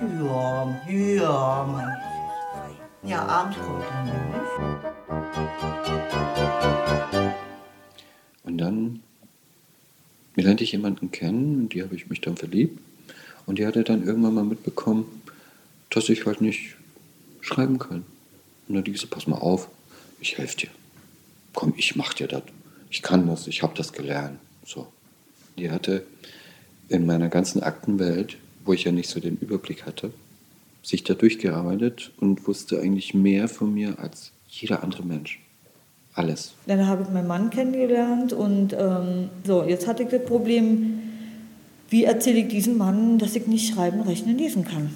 Ja, 0.00 0.80
ja, 0.88 1.68
mein. 1.70 1.96
Ja, 3.04 3.24
abends 3.26 3.56
kommt 3.58 3.84
er 3.90 4.04
nämlich. 4.04 4.50
Und 8.44 8.58
dann 8.58 9.02
lernte 10.36 10.64
ich 10.64 10.72
jemanden 10.72 11.10
kennen, 11.10 11.60
in 11.62 11.68
die 11.68 11.82
habe 11.82 11.94
ich 11.94 12.08
mich 12.08 12.20
dann 12.20 12.36
verliebt. 12.36 12.80
Und 13.46 13.58
die 13.58 13.66
hatte 13.66 13.84
dann 13.84 14.04
irgendwann 14.04 14.34
mal 14.34 14.44
mitbekommen, 14.44 15.22
dass 15.90 16.08
ich 16.08 16.26
halt 16.26 16.40
nicht 16.40 16.76
schreiben 17.44 17.78
kann. 17.78 18.04
Und 18.68 18.74
dann 18.74 18.84
die 18.84 18.92
gesagt, 18.92 19.10
pass 19.10 19.26
mal 19.26 19.38
auf, 19.38 19.68
ich 20.20 20.38
helfe 20.38 20.56
dir. 20.56 20.70
Komm, 21.52 21.74
ich 21.76 21.96
mach 21.96 22.14
dir 22.14 22.26
das. 22.26 22.42
Ich 22.90 23.02
kann 23.02 23.26
das, 23.26 23.46
ich 23.46 23.62
habe 23.62 23.74
das 23.76 23.92
gelernt. 23.92 24.38
So. 24.64 24.86
Die 25.58 25.70
hatte 25.70 26.04
in 26.88 27.06
meiner 27.06 27.28
ganzen 27.28 27.62
Aktenwelt, 27.62 28.38
wo 28.64 28.72
ich 28.72 28.84
ja 28.84 28.92
nicht 28.92 29.08
so 29.08 29.20
den 29.20 29.36
Überblick 29.36 29.84
hatte, 29.86 30.12
sich 30.82 31.04
da 31.04 31.14
durchgearbeitet 31.14 32.12
und 32.18 32.46
wusste 32.46 32.80
eigentlich 32.80 33.14
mehr 33.14 33.48
von 33.48 33.72
mir 33.72 33.98
als 33.98 34.32
jeder 34.48 34.82
andere 34.82 35.04
Mensch. 35.04 35.40
Alles. 36.14 36.54
Dann 36.66 36.86
habe 36.86 37.02
ich 37.02 37.08
meinen 37.08 37.26
Mann 37.26 37.50
kennengelernt 37.50 38.32
und 38.32 38.72
ähm, 38.72 39.30
so, 39.44 39.64
jetzt 39.64 39.88
hatte 39.88 40.04
ich 40.04 40.10
das 40.10 40.24
Problem, 40.24 41.00
wie 41.90 42.04
erzähle 42.04 42.40
ich 42.40 42.48
diesem 42.48 42.78
Mann, 42.78 43.18
dass 43.18 43.34
ich 43.34 43.48
nicht 43.48 43.74
schreiben, 43.74 44.00
rechnen, 44.02 44.38
lesen 44.38 44.64
kann. 44.64 44.90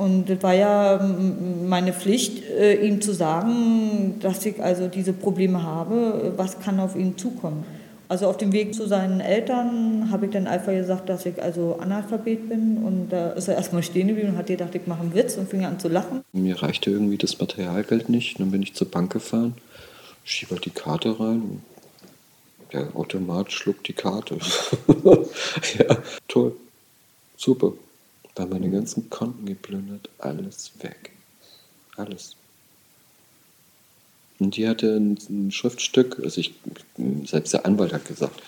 Und 0.00 0.30
das 0.30 0.42
war 0.42 0.54
ja 0.54 0.98
ähm, 0.98 1.68
meine 1.68 1.92
Pflicht, 1.92 2.42
äh, 2.48 2.86
ihm 2.86 3.02
zu 3.02 3.12
sagen, 3.12 4.14
dass 4.20 4.46
ich 4.46 4.62
also 4.62 4.88
diese 4.88 5.12
Probleme 5.12 5.62
habe, 5.62 6.32
was 6.38 6.58
kann 6.58 6.80
auf 6.80 6.96
ihn 6.96 7.18
zukommen. 7.18 7.64
Also 8.08 8.26
auf 8.26 8.38
dem 8.38 8.50
Weg 8.52 8.74
zu 8.74 8.88
seinen 8.88 9.20
Eltern 9.20 10.10
habe 10.10 10.24
ich 10.24 10.32
dann 10.32 10.46
einfach 10.46 10.72
gesagt, 10.72 11.10
dass 11.10 11.26
ich 11.26 11.40
also 11.42 11.76
Analphabet 11.80 12.48
bin. 12.48 12.78
Und 12.78 13.10
da 13.10 13.32
ist 13.32 13.48
er 13.48 13.56
erstmal 13.56 13.82
stehen 13.82 14.08
geblieben 14.08 14.30
und 14.30 14.38
hat 14.38 14.46
gedacht, 14.46 14.74
ich 14.74 14.86
mache 14.86 15.02
einen 15.02 15.14
Witz 15.14 15.36
und 15.36 15.50
fing 15.50 15.66
an 15.66 15.78
zu 15.78 15.88
lachen. 15.88 16.22
Mir 16.32 16.62
reichte 16.62 16.90
irgendwie 16.90 17.18
das 17.18 17.38
Materialgeld 17.38 18.08
nicht. 18.08 18.40
Dann 18.40 18.52
bin 18.52 18.62
ich 18.62 18.72
zur 18.72 18.90
Bank 18.90 19.12
gefahren, 19.12 19.54
schiebe 20.24 20.52
halt 20.52 20.64
die 20.64 20.70
Karte 20.70 21.20
rein. 21.20 21.62
Der 22.72 22.88
Automat 22.96 23.52
schluckt 23.52 23.86
die 23.86 23.92
Karte. 23.92 24.38
ja, 25.78 25.98
toll. 26.26 26.56
Super. 27.36 27.74
War 28.36 28.46
meine 28.46 28.70
ganzen 28.70 29.10
Konten 29.10 29.46
geplündert. 29.46 30.08
Alles 30.18 30.72
weg. 30.80 31.12
Alles. 31.96 32.36
Und 34.38 34.56
die 34.56 34.66
hatte 34.66 34.96
ein, 34.96 35.50
Schriftstück, 35.52 36.18
also 36.22 36.40
ich, 36.40 36.54
selbst 37.24 37.52
der 37.52 37.66
Anwalt 37.66 37.92
hat 37.92 38.06
gesagt, 38.06 38.42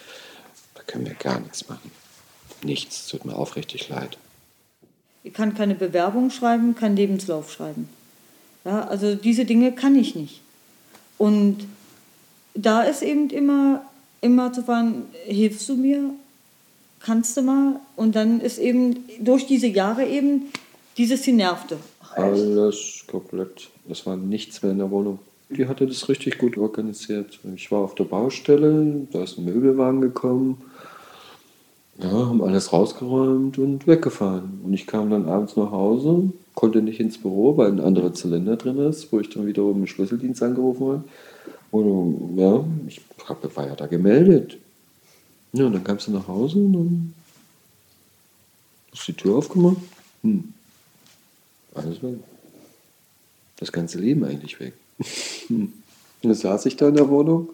da 0.74 0.82
können 0.86 1.04
wir 1.04 1.14
gar 1.14 1.38
nichts 1.38 1.68
machen. 1.68 1.90
Nichts, 2.62 3.08
tut 3.08 3.24
mir 3.24 3.36
aufrichtig 3.36 3.88
leid. 3.88 4.16
Ich 5.22 5.34
kann 5.34 5.54
keine 5.54 5.74
Bewerbung 5.74 6.30
schreiben, 6.30 6.74
keinen 6.74 6.96
Lebenslauf 6.96 7.52
schreiben. 7.52 7.88
Ja, 8.64 8.86
also 8.88 9.14
diese 9.14 9.44
Dinge 9.44 9.72
kann 9.72 9.94
ich 9.94 10.14
nicht. 10.14 10.40
Und 11.18 11.66
da 12.54 12.82
ist 12.82 13.02
eben 13.02 13.30
immer, 13.30 13.84
immer 14.20 14.52
zu 14.52 14.62
fragen, 14.62 15.04
hilfst 15.24 15.68
du 15.68 15.76
mir? 15.76 16.10
Kannst 17.04 17.36
du 17.36 17.42
mal? 17.42 17.80
Und 17.96 18.14
dann 18.14 18.40
ist 18.40 18.58
eben 18.58 18.98
durch 19.20 19.46
diese 19.46 19.66
Jahre 19.66 20.06
eben 20.06 20.44
dieses 20.96 21.22
die 21.22 21.32
nervte. 21.32 21.78
Alles 22.14 23.04
komplett. 23.10 23.68
Es 23.88 24.06
war 24.06 24.16
nichts 24.16 24.62
mehr 24.62 24.72
in 24.72 24.78
der 24.78 24.90
Wohnung. 24.90 25.18
Die 25.50 25.66
hatte 25.66 25.86
das 25.86 26.08
richtig 26.08 26.38
gut 26.38 26.56
organisiert. 26.56 27.40
Ich 27.54 27.70
war 27.70 27.80
auf 27.80 27.94
der 27.94 28.04
Baustelle, 28.04 29.06
da 29.12 29.22
ist 29.22 29.38
ein 29.38 29.44
Möbelwagen 29.44 30.00
gekommen. 30.00 30.58
Ja, 31.98 32.10
haben 32.10 32.42
alles 32.42 32.72
rausgeräumt 32.72 33.58
und 33.58 33.86
weggefahren. 33.86 34.60
Und 34.64 34.72
ich 34.72 34.86
kam 34.86 35.10
dann 35.10 35.28
abends 35.28 35.56
nach 35.56 35.70
Hause, 35.70 36.30
konnte 36.54 36.80
nicht 36.80 37.00
ins 37.00 37.18
Büro, 37.18 37.56
weil 37.56 37.70
ein 37.70 37.80
anderer 37.80 38.14
Zylinder 38.14 38.56
drin 38.56 38.78
ist, 38.78 39.12
wo 39.12 39.20
ich 39.20 39.28
dann 39.28 39.46
wiederum 39.46 39.76
einen 39.76 39.86
Schlüsseldienst 39.86 40.42
angerufen 40.42 40.86
habe. 40.86 41.04
Und 41.70 42.38
ja, 42.38 42.64
ich 42.86 43.00
war 43.54 43.66
ja 43.66 43.74
da 43.74 43.86
gemeldet. 43.86 44.58
Ja, 45.52 45.66
und 45.66 45.72
dann 45.72 45.84
kamst 45.84 46.06
du 46.06 46.12
nach 46.12 46.28
Hause 46.28 46.58
und 46.58 46.72
dann 46.72 47.14
hast 48.92 49.08
du 49.08 49.12
die 49.12 49.18
Tür 49.18 49.36
aufgemacht. 49.36 49.76
Hm. 50.22 50.52
Alles 51.74 52.02
weg. 52.02 52.14
Das 53.56 53.70
ganze 53.72 53.98
Leben 53.98 54.24
eigentlich 54.24 54.58
weg. 54.60 54.74
Und 55.48 55.72
dann 56.22 56.34
saß 56.34 56.66
ich 56.66 56.76
da 56.76 56.88
in 56.88 56.94
der 56.94 57.08
Wohnung 57.08 57.48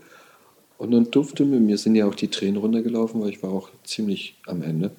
und 0.76 0.90
dann 0.90 1.10
durfte 1.10 1.44
mir, 1.44 1.58
mir 1.58 1.78
sind 1.78 1.94
ja 1.94 2.06
auch 2.06 2.14
die 2.14 2.28
Tränen 2.28 2.56
runtergelaufen, 2.56 3.20
weil 3.20 3.30
ich 3.30 3.42
war 3.42 3.50
auch 3.50 3.70
ziemlich 3.84 4.36
am 4.46 4.62
Ende. 4.62 4.90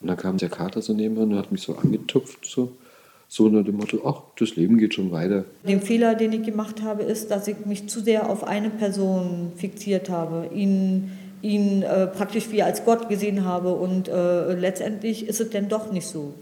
Und 0.00 0.08
dann 0.08 0.16
kam 0.16 0.38
der 0.38 0.48
Kater 0.48 0.82
so 0.82 0.92
nebenan 0.92 1.32
und 1.32 1.38
hat 1.38 1.52
mich 1.52 1.62
so 1.62 1.76
angetupft, 1.76 2.44
so, 2.44 2.72
so 3.28 3.44
unter 3.44 3.62
dem 3.62 3.76
Motto, 3.76 4.00
ach, 4.04 4.22
das 4.38 4.56
Leben 4.56 4.78
geht 4.78 4.94
schon 4.94 5.12
weiter. 5.12 5.44
Den 5.66 5.80
Fehler, 5.80 6.14
den 6.14 6.32
ich 6.32 6.42
gemacht 6.42 6.82
habe, 6.82 7.02
ist, 7.02 7.30
dass 7.30 7.48
ich 7.48 7.66
mich 7.66 7.88
zu 7.88 8.00
sehr 8.00 8.28
auf 8.28 8.44
eine 8.44 8.70
Person 8.70 9.52
fixiert 9.56 10.10
habe, 10.10 10.50
ihn, 10.54 11.12
ihn 11.42 11.82
äh, 11.82 12.06
praktisch 12.06 12.50
wie 12.50 12.62
als 12.62 12.84
Gott 12.84 13.08
gesehen 13.08 13.44
habe 13.44 13.74
und 13.74 14.08
äh, 14.08 14.54
letztendlich 14.54 15.26
ist 15.26 15.40
es 15.40 15.50
denn 15.50 15.68
doch 15.68 15.92
nicht 15.92 16.06
so. 16.06 16.34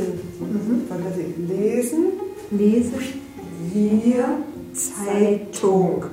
Bisschen 0.00 0.20
mhm. 0.40 0.86
Fantasie 0.88 1.34
lesen. 1.48 2.04
Lesen. 2.50 2.94
Wir 3.72 4.24
Zeitung. 4.72 6.04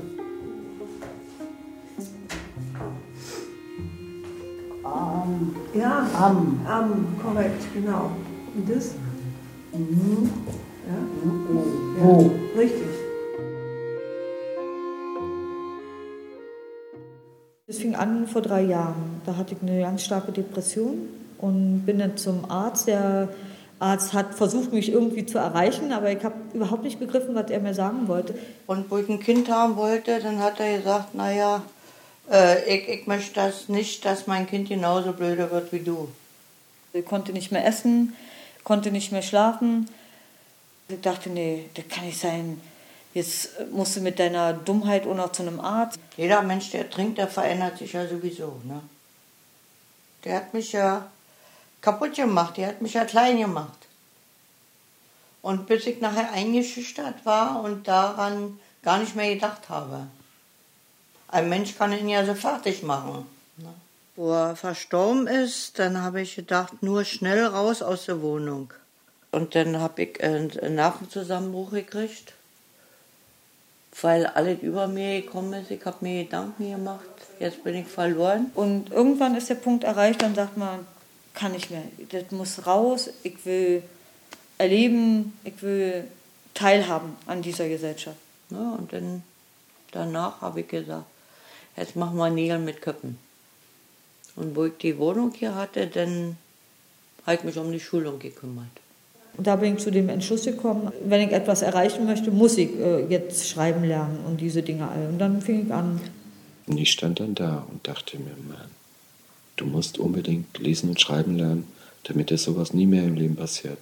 Am. 4.84 5.56
Ja, 5.74 6.08
am. 6.14 6.60
Am, 6.66 7.06
korrekt, 7.24 7.64
genau. 7.74 8.12
Und 8.56 8.70
das? 8.70 8.94
Mhm. 9.74 10.30
Ja. 10.88 12.04
Wo? 12.04 12.22
ja. 12.22 12.62
Richtig. 12.62 12.88
Es 17.70 17.80
fing 17.80 17.96
an 17.96 18.28
vor 18.28 18.42
drei 18.42 18.64
Jahren. 18.64 19.22
Da 19.26 19.36
hatte 19.36 19.56
ich 19.56 19.62
eine 19.62 19.82
ganz 19.82 20.04
starke 20.04 20.32
Depression 20.32 21.10
und 21.38 21.84
bin 21.86 22.00
dann 22.00 22.16
zum 22.16 22.50
Arzt. 22.50 22.88
Der 22.88 23.28
Arzt 23.80 24.14
hat 24.14 24.34
versucht, 24.34 24.74
mich 24.74 24.90
irgendwie 24.92 25.26
zu 25.26 25.38
erreichen, 25.38 25.92
aber 25.92 26.12
ich 26.12 26.24
habe 26.24 26.36
überhaupt 26.54 26.84
nicht 26.84 27.00
begriffen, 27.00 27.36
was 27.36 27.52
er 27.52 27.60
mir 27.60 27.74
sagen 27.74 28.08
wollte. 28.08 28.36
Und 28.66 28.90
wo 28.90 28.98
ich 28.98 29.08
ein 29.08 29.20
Kind 29.20 29.50
haben 29.50 29.76
wollte, 29.76 30.20
dann 30.20 30.40
hat 30.40 30.60
er 30.60 30.78
gesagt, 30.78 31.14
naja, 31.14 31.62
äh, 32.32 32.76
ich, 32.76 32.90
ich 32.90 33.08
möchte 33.08 33.36
das 33.36 33.70
nicht, 33.70 34.04
dass 34.06 34.28
mein 34.28 34.48
Kind 34.48 34.70
genauso 34.70 35.14
blöder 35.14 35.52
wird 35.52 35.72
wie 35.72 35.80
du. 35.80 36.10
Ich 36.94 37.06
konnte 37.06 37.34
nicht 37.34 37.52
mehr 37.52 37.66
essen, 37.66 38.16
konnte 38.64 38.92
nicht 38.92 39.12
mehr 39.12 39.22
schlafen. 39.22 39.88
Ich 40.90 41.02
dachte, 41.02 41.30
nee, 41.30 41.66
das 41.76 41.88
kann 41.88 42.06
nicht 42.06 42.20
sein. 42.20 42.60
Jetzt 43.14 43.50
musst 43.72 43.96
du 43.96 44.02
mit 44.02 44.20
deiner 44.20 44.54
Dummheit 44.54 45.06
auch 45.06 45.16
noch 45.16 45.32
zu 45.32 45.44
einem 45.44 45.60
Arzt. 45.60 46.00
Jeder 46.18 46.42
Mensch, 46.42 46.72
der 46.72 46.90
trinkt, 46.90 47.18
der 47.18 47.28
verändert 47.28 47.78
sich 47.78 47.94
ja 47.94 48.08
sowieso. 48.08 48.60
Ne? 48.64 48.82
Der 50.24 50.36
hat 50.36 50.54
mich 50.54 50.72
ja 50.72 51.08
kaputt 51.82 52.16
gemacht, 52.16 52.58
der 52.58 52.68
hat 52.70 52.82
mich 52.82 52.94
ja 52.94 53.06
klein 53.06 53.38
gemacht. 53.38 53.88
Und 55.42 55.68
bis 55.68 55.86
ich 55.86 56.02
nachher 56.02 56.32
eingeschüchtert 56.32 57.26
war 57.26 57.64
und 57.64 57.88
daran 57.88 58.60
gar 58.84 59.00
nicht 59.00 59.16
mehr 59.16 59.34
gedacht 59.34 59.70
habe. 59.70 60.08
Ein 61.30 61.50
Mensch 61.50 61.78
kann 61.78 61.92
ihn 61.92 62.10
ja 62.10 62.26
so 62.26 62.36
fertig 62.36 62.84
machen. 62.84 63.26
Ne? 63.58 63.74
Wo 64.16 64.32
er 64.32 64.56
verstorben 64.56 65.28
ist, 65.28 65.78
dann 65.80 66.02
habe 66.02 66.22
ich 66.22 66.36
gedacht, 66.36 66.82
nur 66.82 67.04
schnell 67.04 67.46
raus 67.46 67.82
aus 67.82 68.06
der 68.06 68.22
Wohnung. 68.22 68.74
Und 69.32 69.56
dann 69.56 69.80
habe 69.80 70.04
ich 70.04 70.24
einen 70.24 70.50
Nervenzusammenbruch 70.76 71.72
gekriegt, 71.72 72.34
weil 74.02 74.26
alles 74.26 74.62
über 74.62 74.88
mir 74.88 75.22
gekommen 75.22 75.54
ist. 75.54 75.72
Ich 75.72 75.86
habe 75.86 75.98
mir 76.02 76.24
Gedanken 76.24 76.72
gemacht, 76.72 77.06
jetzt 77.40 77.64
bin 77.64 77.76
ich 77.76 77.88
verloren. 77.88 78.52
Und 78.56 78.92
irgendwann 78.92 79.36
ist 79.36 79.50
der 79.50 79.56
Punkt 79.56 79.84
erreicht, 79.84 80.22
dann 80.22 80.34
sagt 80.34 80.58
man, 80.58 80.88
kann 81.38 81.52
nicht 81.52 81.70
mehr. 81.70 81.84
Das 82.10 82.32
muss 82.32 82.66
raus, 82.66 83.10
ich 83.24 83.46
will 83.46 83.84
erleben, 84.58 85.34
ich 85.44 85.62
will 85.62 86.06
teilhaben 86.54 87.14
an 87.28 87.42
dieser 87.42 87.70
Gesellschaft. 87.70 88.18
Ja, 88.50 88.76
und 88.78 88.92
dann 88.92 89.24
danach 89.92 90.42
habe 90.42 90.62
ich 90.62 90.68
gesagt, 90.68 91.06
jetzt 91.78 91.96
machen 91.96 92.18
wir 92.18 92.30
Nägel 92.30 92.60
mit 92.60 92.82
Köppen. 92.82 93.18
Und 94.36 94.56
wo 94.56 94.66
ich 94.66 94.78
die 94.82 94.98
Wohnung 94.98 95.32
hier 95.34 95.56
hatte, 95.56 95.88
dann 95.88 96.38
habe 97.26 97.38
ich 97.38 97.44
mich 97.44 97.58
um 97.58 97.72
die 97.72 97.80
Schulung 97.80 98.20
gekümmert. 98.20 98.66
Und 99.38 99.46
da 99.46 99.56
bin 99.56 99.76
ich 99.76 99.84
zu 99.84 99.92
dem 99.92 100.10
Entschluss 100.10 100.46
gekommen, 100.46 100.92
wenn 101.06 101.22
ich 101.22 101.32
etwas 101.32 101.62
erreichen 101.62 102.06
möchte, 102.06 102.32
muss 102.32 102.58
ich 102.58 102.76
äh, 102.80 103.06
jetzt 103.08 103.48
schreiben 103.48 103.84
lernen 103.84 104.20
und 104.26 104.42
diese 104.42 104.64
Dinge 104.64 104.88
alle. 104.90 105.08
Und 105.08 105.20
dann 105.20 105.42
fing 105.42 105.68
ich 105.68 105.72
an. 105.72 106.02
Und 106.66 106.78
ich 106.78 106.92
stand 106.92 107.20
dann 107.20 107.36
da 107.36 107.68
und 107.70 107.88
dachte 107.88 108.18
mir, 108.18 108.36
Mann, 108.50 108.72
du 109.58 109.66
musst 109.66 109.98
unbedingt 109.98 110.58
lesen 110.58 110.90
und 110.90 111.02
schreiben 111.02 111.38
lernen, 111.38 111.68
damit 112.04 112.30
dir 112.30 112.38
sowas 112.38 112.74
nie 112.74 112.86
mehr 112.86 113.04
im 113.04 113.16
Leben 113.16 113.36
passiert. 113.36 113.80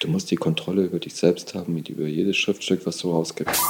Du 0.00 0.08
musst 0.08 0.30
die 0.30 0.36
Kontrolle 0.36 0.84
über 0.84 0.98
dich 0.98 1.14
selbst 1.14 1.54
haben, 1.54 1.74
mit 1.74 1.88
über 1.88 2.06
jedes 2.06 2.36
Schriftstück, 2.36 2.86
was 2.86 2.98
du 2.98 3.10
rausgibst. 3.10 3.60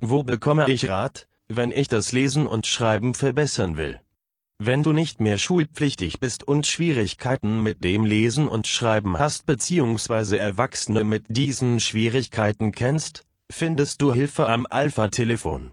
Wo 0.00 0.22
bekomme 0.22 0.70
ich 0.70 0.88
Rat, 0.88 1.26
wenn 1.48 1.70
ich 1.70 1.88
das 1.88 2.12
Lesen 2.12 2.46
und 2.46 2.66
Schreiben 2.66 3.14
verbessern 3.14 3.76
will? 3.76 4.00
Wenn 4.58 4.82
du 4.82 4.92
nicht 4.92 5.20
mehr 5.20 5.38
schulpflichtig 5.38 6.20
bist 6.20 6.46
und 6.46 6.66
Schwierigkeiten 6.66 7.62
mit 7.62 7.82
dem 7.82 8.04
Lesen 8.04 8.46
und 8.46 8.66
Schreiben 8.66 9.18
hast 9.18 9.46
bzw. 9.46 10.36
Erwachsene 10.36 11.02
mit 11.04 11.24
diesen 11.28 11.80
Schwierigkeiten 11.80 12.70
kennst, 12.72 13.24
findest 13.50 14.02
du 14.02 14.12
Hilfe 14.12 14.48
am 14.48 14.66
Alpha-Telefon. 14.68 15.72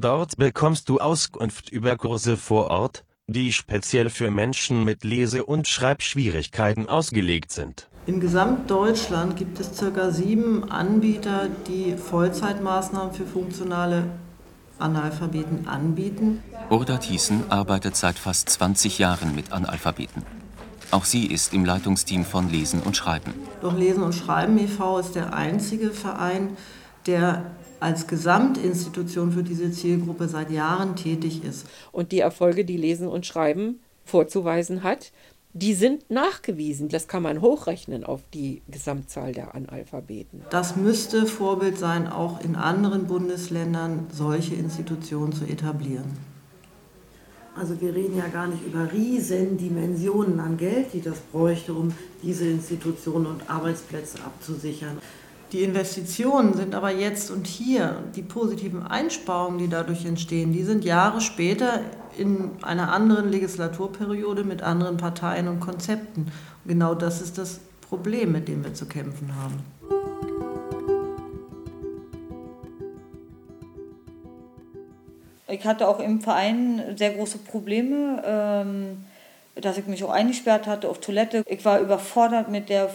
Dort 0.00 0.38
bekommst 0.38 0.88
du 0.88 0.98
Auskunft 0.98 1.68
über 1.68 1.94
Kurse 1.98 2.38
vor 2.38 2.70
Ort, 2.70 3.04
die 3.26 3.52
speziell 3.52 4.08
für 4.08 4.30
Menschen 4.30 4.82
mit 4.82 5.04
Lese- 5.04 5.44
und 5.44 5.68
Schreibschwierigkeiten 5.68 6.88
ausgelegt 6.88 7.52
sind. 7.52 7.86
In 8.06 8.18
Gesamtdeutschland 8.18 9.36
gibt 9.36 9.60
es 9.60 9.72
ca. 9.78 10.10
sieben 10.10 10.70
Anbieter, 10.70 11.48
die 11.68 11.98
Vollzeitmaßnahmen 11.98 13.12
für 13.12 13.26
funktionale 13.26 14.04
Analphabeten 14.78 15.68
anbieten. 15.68 16.42
Urda 16.70 16.96
Thiessen 16.96 17.50
arbeitet 17.50 17.94
seit 17.94 18.18
fast 18.18 18.48
20 18.48 18.98
Jahren 18.98 19.34
mit 19.34 19.52
Analphabeten. 19.52 20.22
Auch 20.92 21.04
sie 21.04 21.26
ist 21.26 21.52
im 21.52 21.66
Leitungsteam 21.66 22.24
von 22.24 22.48
Lesen 22.48 22.80
und 22.80 22.96
Schreiben. 22.96 23.34
Doch 23.60 23.76
Lesen 23.76 24.02
und 24.02 24.14
Schreiben 24.14 24.56
e.V. 24.56 24.98
ist 25.00 25.14
der 25.14 25.34
einzige 25.34 25.90
Verein, 25.90 26.56
der 27.06 27.44
als 27.80 28.06
Gesamtinstitution 28.06 29.32
für 29.32 29.42
diese 29.42 29.70
Zielgruppe 29.72 30.28
seit 30.28 30.50
Jahren 30.50 30.96
tätig 30.96 31.42
ist. 31.44 31.66
Und 31.92 32.12
die 32.12 32.20
Erfolge, 32.20 32.64
die 32.64 32.76
Lesen 32.76 33.08
und 33.08 33.26
Schreiben 33.26 33.80
vorzuweisen 34.04 34.82
hat, 34.82 35.12
die 35.52 35.74
sind 35.74 36.08
nachgewiesen. 36.10 36.88
Das 36.88 37.08
kann 37.08 37.22
man 37.22 37.40
hochrechnen 37.40 38.04
auf 38.04 38.20
die 38.32 38.62
Gesamtzahl 38.68 39.32
der 39.32 39.54
Analphabeten. 39.54 40.42
Das 40.50 40.76
müsste 40.76 41.26
Vorbild 41.26 41.76
sein, 41.76 42.06
auch 42.06 42.40
in 42.44 42.54
anderen 42.54 43.06
Bundesländern 43.06 44.06
solche 44.12 44.54
Institutionen 44.54 45.32
zu 45.32 45.44
etablieren. 45.44 46.30
Also 47.56 47.80
wir 47.80 47.94
reden 47.94 48.16
ja 48.16 48.28
gar 48.28 48.46
nicht 48.46 48.64
über 48.64 48.92
Riesendimensionen 48.92 50.38
an 50.38 50.56
Geld, 50.56 50.92
die 50.92 51.00
das 51.00 51.18
bräuchte, 51.18 51.74
um 51.74 51.92
diese 52.22 52.46
Institutionen 52.46 53.26
und 53.26 53.50
Arbeitsplätze 53.50 54.18
abzusichern. 54.24 54.98
Die 55.52 55.64
Investitionen 55.64 56.54
sind 56.54 56.76
aber 56.76 56.92
jetzt 56.92 57.28
und 57.28 57.48
hier, 57.48 57.96
die 58.14 58.22
positiven 58.22 58.86
Einsparungen, 58.86 59.58
die 59.58 59.68
dadurch 59.68 60.04
entstehen, 60.04 60.52
die 60.52 60.62
sind 60.62 60.84
Jahre 60.84 61.20
später 61.20 61.80
in 62.16 62.52
einer 62.62 62.92
anderen 62.92 63.28
Legislaturperiode 63.30 64.44
mit 64.44 64.62
anderen 64.62 64.96
Parteien 64.96 65.48
und 65.48 65.58
Konzepten. 65.58 66.22
Und 66.22 66.68
genau 66.68 66.94
das 66.94 67.20
ist 67.20 67.36
das 67.36 67.58
Problem, 67.80 68.30
mit 68.30 68.46
dem 68.46 68.62
wir 68.62 68.74
zu 68.74 68.86
kämpfen 68.86 69.34
haben. 69.42 69.64
Ich 75.48 75.64
hatte 75.64 75.88
auch 75.88 75.98
im 75.98 76.20
Verein 76.20 76.94
sehr 76.96 77.10
große 77.10 77.38
Probleme, 77.38 78.22
ähm, 78.24 79.04
dass 79.56 79.78
ich 79.78 79.86
mich 79.86 80.04
auch 80.04 80.10
eingesperrt 80.10 80.68
hatte 80.68 80.88
auf 80.88 81.00
Toilette. 81.00 81.42
Ich 81.48 81.64
war 81.64 81.80
überfordert 81.80 82.48
mit 82.48 82.68
der 82.68 82.88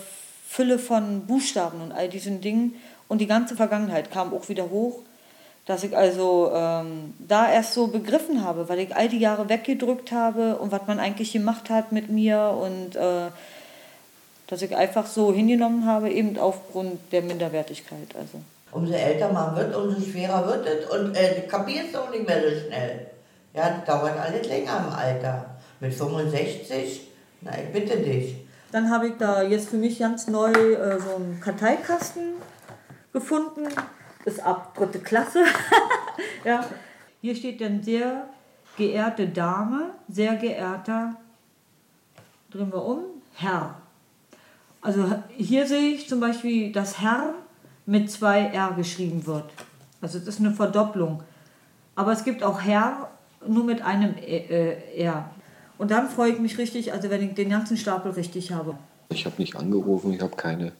Fülle 0.47 0.79
von 0.79 1.25
Buchstaben 1.25 1.81
und 1.81 1.91
all 1.91 2.09
diesen 2.09 2.41
Dingen. 2.41 2.75
Und 3.07 3.19
die 3.19 3.27
ganze 3.27 3.55
Vergangenheit 3.55 4.11
kam 4.11 4.33
auch 4.33 4.49
wieder 4.49 4.69
hoch, 4.69 4.99
dass 5.65 5.83
ich 5.83 5.97
also 5.97 6.51
ähm, 6.53 7.13
da 7.19 7.51
erst 7.51 7.73
so 7.73 7.87
begriffen 7.87 8.43
habe, 8.43 8.69
weil 8.69 8.79
ich 8.79 8.95
all 8.95 9.09
die 9.09 9.19
Jahre 9.19 9.49
weggedrückt 9.49 10.11
habe 10.11 10.57
und 10.57 10.71
was 10.71 10.81
man 10.87 10.99
eigentlich 10.99 11.33
gemacht 11.33 11.69
hat 11.69 11.91
mit 11.91 12.09
mir 12.09 12.55
und 12.61 12.95
äh, 12.95 13.31
dass 14.47 14.61
ich 14.61 14.75
einfach 14.75 15.07
so 15.07 15.33
hingenommen 15.33 15.87
habe, 15.87 16.11
eben 16.11 16.37
aufgrund 16.37 16.99
der 17.11 17.23
Minderwertigkeit. 17.23 18.15
Also. 18.15 18.39
Umso 18.71 18.93
älter 18.93 19.31
man 19.31 19.55
wird, 19.55 19.75
umso 19.75 19.99
schwerer 20.01 20.45
wird 20.45 20.67
es 20.67 20.89
und 20.89 21.15
äh, 21.15 21.41
kapierst 21.47 21.93
du 21.95 21.99
auch 21.99 22.11
nicht 22.11 22.27
mehr 22.27 22.41
so 22.41 22.67
schnell. 22.67 23.07
Ja, 23.55 23.69
das 23.69 23.85
dauert 23.85 24.19
alles 24.19 24.47
länger 24.47 24.85
im 24.87 24.93
Alter. 24.93 25.45
Mit 25.79 25.93
65, 25.93 27.01
nein, 27.41 27.69
bitte 27.73 27.97
dich. 27.97 28.35
Dann 28.75 28.89
habe 28.89 29.07
ich 29.07 29.13
da 29.17 29.41
jetzt 29.41 29.69
für 29.69 29.77
mich 29.77 29.99
ganz 29.99 30.27
neu 30.27 30.51
äh, 30.51 30.99
so 30.99 31.15
einen 31.15 31.39
Karteikasten 31.39 32.33
gefunden. 33.13 33.69
Ist 34.25 34.41
ab 34.41 34.75
dritte 34.75 34.99
Klasse. 34.99 35.45
ja. 36.43 36.65
Hier 37.21 37.37
steht 37.37 37.61
dann 37.61 37.81
sehr 37.81 38.27
geehrte 38.75 39.29
Dame, 39.29 39.91
sehr 40.09 40.35
geehrter, 40.35 41.15
drehen 42.51 42.69
wir 42.73 42.83
um, 42.83 43.05
Herr. 43.35 43.75
Also 44.81 45.23
hier 45.29 45.65
sehe 45.67 45.93
ich 45.93 46.09
zum 46.09 46.19
Beispiel, 46.19 46.73
dass 46.73 46.99
Herr 46.99 47.33
mit 47.85 48.11
zwei 48.11 48.41
R 48.47 48.73
geschrieben 48.73 49.25
wird. 49.25 49.53
Also 50.01 50.19
das 50.19 50.27
ist 50.27 50.41
eine 50.41 50.51
Verdopplung. 50.51 51.23
Aber 51.95 52.11
es 52.11 52.25
gibt 52.25 52.43
auch 52.43 52.61
Herr 52.61 53.09
nur 53.47 53.63
mit 53.63 53.81
einem 53.81 54.15
äh, 54.17 55.01
R. 55.01 55.29
Und 55.77 55.91
dann 55.91 56.09
freue 56.09 56.31
ich 56.31 56.39
mich 56.39 56.57
richtig, 56.57 56.93
also 56.93 57.09
wenn 57.09 57.27
ich 57.27 57.35
den 57.35 57.49
ganzen 57.49 57.77
Stapel 57.77 58.11
richtig 58.11 58.51
habe. 58.51 58.77
Ich 59.09 59.25
habe 59.25 59.35
nicht 59.37 59.55
angerufen, 59.55 60.13
ich 60.13 60.21
habe 60.21 60.35
keine 60.35 60.71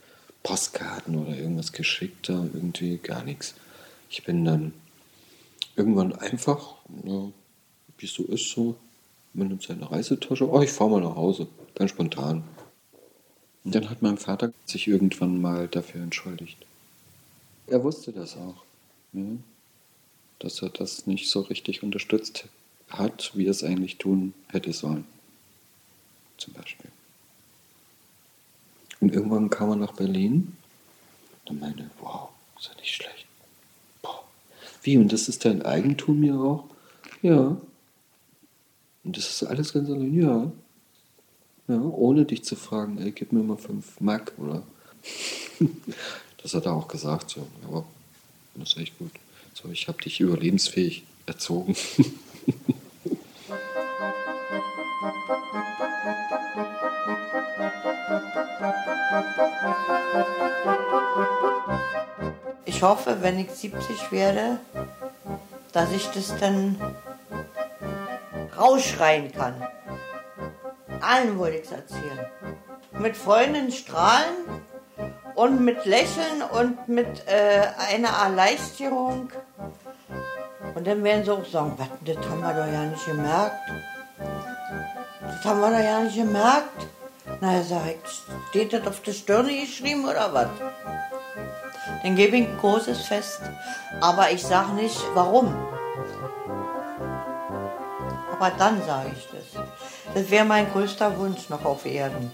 Postkarten 0.44 1.16
oder 1.16 1.36
irgendwas 1.36 1.72
geschickt, 1.72 2.30
irgendwie 2.30 2.98
gar 2.98 3.24
nichts. 3.24 3.56
Ich 4.10 4.24
bin 4.24 4.46
dann 4.46 4.74
irgendwann 5.76 6.14
einfach, 6.14 6.76
ja, 7.04 7.30
wie 7.98 8.06
es 8.06 8.14
so 8.14 8.24
ist, 8.24 8.52
so, 8.52 8.76
man 9.34 9.50
nimmt 9.50 9.64
seine 9.64 9.92
Reisetasche, 9.92 10.50
oh, 10.50 10.62
ich 10.62 10.72
fahre 10.72 10.92
mal 10.92 11.02
nach 11.02 11.16
Hause, 11.16 11.48
ganz 11.76 11.92
spontan. 11.92 12.44
Und 13.64 13.76
dann 13.76 13.90
hat 13.90 14.02
mein 14.02 14.18
Vater 14.18 14.54
sich 14.66 14.88
irgendwann 14.88 15.42
mal 15.42 15.68
dafür 15.68 16.02
entschuldigt. 16.02 16.58
Er 17.68 17.84
wusste 17.84 18.12
das 18.12 18.38
auch, 18.38 18.64
ja, 19.14 19.24
dass 20.40 20.62
er 20.62 20.70
das 20.70 21.08
nicht 21.08 21.30
so 21.30 21.42
richtig 21.42 21.84
unterstützt 21.84 22.48
hat, 22.90 23.32
wie 23.34 23.48
es 23.48 23.64
eigentlich 23.64 23.98
tun 23.98 24.34
hätte 24.50 24.74
sollen. 24.74 25.06
Zum 26.38 26.54
Beispiel. 26.54 26.90
Und 29.00 29.14
irgendwann 29.14 29.50
kam 29.50 29.70
er 29.70 29.76
nach 29.76 29.94
Berlin 29.94 30.56
und 31.46 31.60
meinte, 31.60 31.90
wow, 32.00 32.30
ist 32.58 32.68
ja 32.68 32.76
nicht 32.80 32.94
schlecht. 32.94 33.26
Boah. 34.02 34.24
Wie, 34.84 34.98
und 34.98 35.12
das 35.12 35.28
ist 35.30 35.46
dein 35.46 35.62
Eigentum 35.62 36.24
hier 36.24 36.36
auch? 36.36 36.66
Ja. 37.22 37.58
Und 39.04 39.18
das 39.18 39.30
ist 39.30 39.44
alles 39.44 39.74
ganz 39.74 39.90
allein? 39.90 40.14
Ja. 40.14 40.52
Ja, 41.68 41.82
ohne 41.82 42.26
dich 42.26 42.44
zu 42.44 42.56
fragen, 42.56 43.00
ey, 43.00 43.12
gib 43.12 43.32
mir 43.32 43.42
mal 43.42 43.58
fünf 43.58 44.00
Mark, 44.00 44.34
oder? 44.38 44.62
das 46.42 46.54
hat 46.54 46.66
er 46.66 46.74
auch 46.74 46.88
gesagt, 46.88 47.32
so, 47.32 47.48
ja, 47.72 47.84
das 48.56 48.74
ist 48.74 48.78
echt 48.78 48.98
gut. 49.00 49.12
So, 49.54 49.70
ich 49.70 49.88
habe 49.88 50.02
dich 50.02 50.20
überlebensfähig 50.20 51.04
erzogen. 51.26 51.76
Ich 62.66 62.84
hoffe, 62.84 63.18
wenn 63.22 63.40
ich 63.40 63.52
70 63.52 64.12
werde, 64.12 64.60
dass 65.72 65.92
ich 65.92 66.08
das 66.08 66.38
dann 66.40 66.78
rausschreien 68.58 69.32
kann. 69.32 69.56
Allen 71.02 71.38
wollte 71.38 71.58
ich 71.58 71.66
es 71.66 71.72
erzählen. 71.72 72.26
Mit 73.00 73.16
Freunden 73.16 73.72
strahlen 73.72 74.36
und 75.36 75.62
mit 75.62 75.86
Lächeln 75.86 76.42
und 76.52 76.88
mit 76.88 77.28
äh, 77.28 77.62
einer 77.94 78.10
Erleichterung. 78.10 79.30
Und 80.86 80.92
dann 80.92 81.04
werden 81.04 81.26
sie 81.26 81.32
auch 81.32 81.46
sagen, 81.48 81.74
was, 81.78 81.88
das 82.06 82.30
haben 82.30 82.42
wir 82.42 82.54
doch 82.54 82.72
ja 82.72 82.84
nicht 82.84 83.06
gemerkt. 83.08 83.56
Das 85.20 85.44
haben 85.44 85.60
wir 85.60 85.72
doch 85.72 85.84
ja 85.84 86.00
nicht 86.02 86.16
gemerkt. 86.16 86.88
Na, 87.42 87.64
sag 87.64 87.88
ich, 87.88 88.22
steht 88.50 88.72
das 88.72 88.86
auf 88.86 89.02
der 89.02 89.14
Stirne 89.14 89.62
geschrieben 89.62 90.06
oder 90.06 90.32
was? 90.32 90.48
Dann 92.04 92.16
gebe 92.16 92.38
ich 92.38 92.48
ein 92.48 92.58
großes 92.60 93.02
Fest. 93.02 93.42
Aber 94.00 94.30
ich 94.30 94.46
sage 94.46 94.74
nicht, 94.74 95.02
warum. 95.16 95.56
Aber 98.32 98.52
dann 98.52 98.80
sage 98.86 99.10
ich 99.18 99.28
das. 99.32 99.64
Das 100.14 100.30
wäre 100.30 100.46
mein 100.46 100.72
größter 100.72 101.18
Wunsch 101.18 101.50
noch 101.50 101.66
auf 101.66 101.88
Erden. 101.88 102.32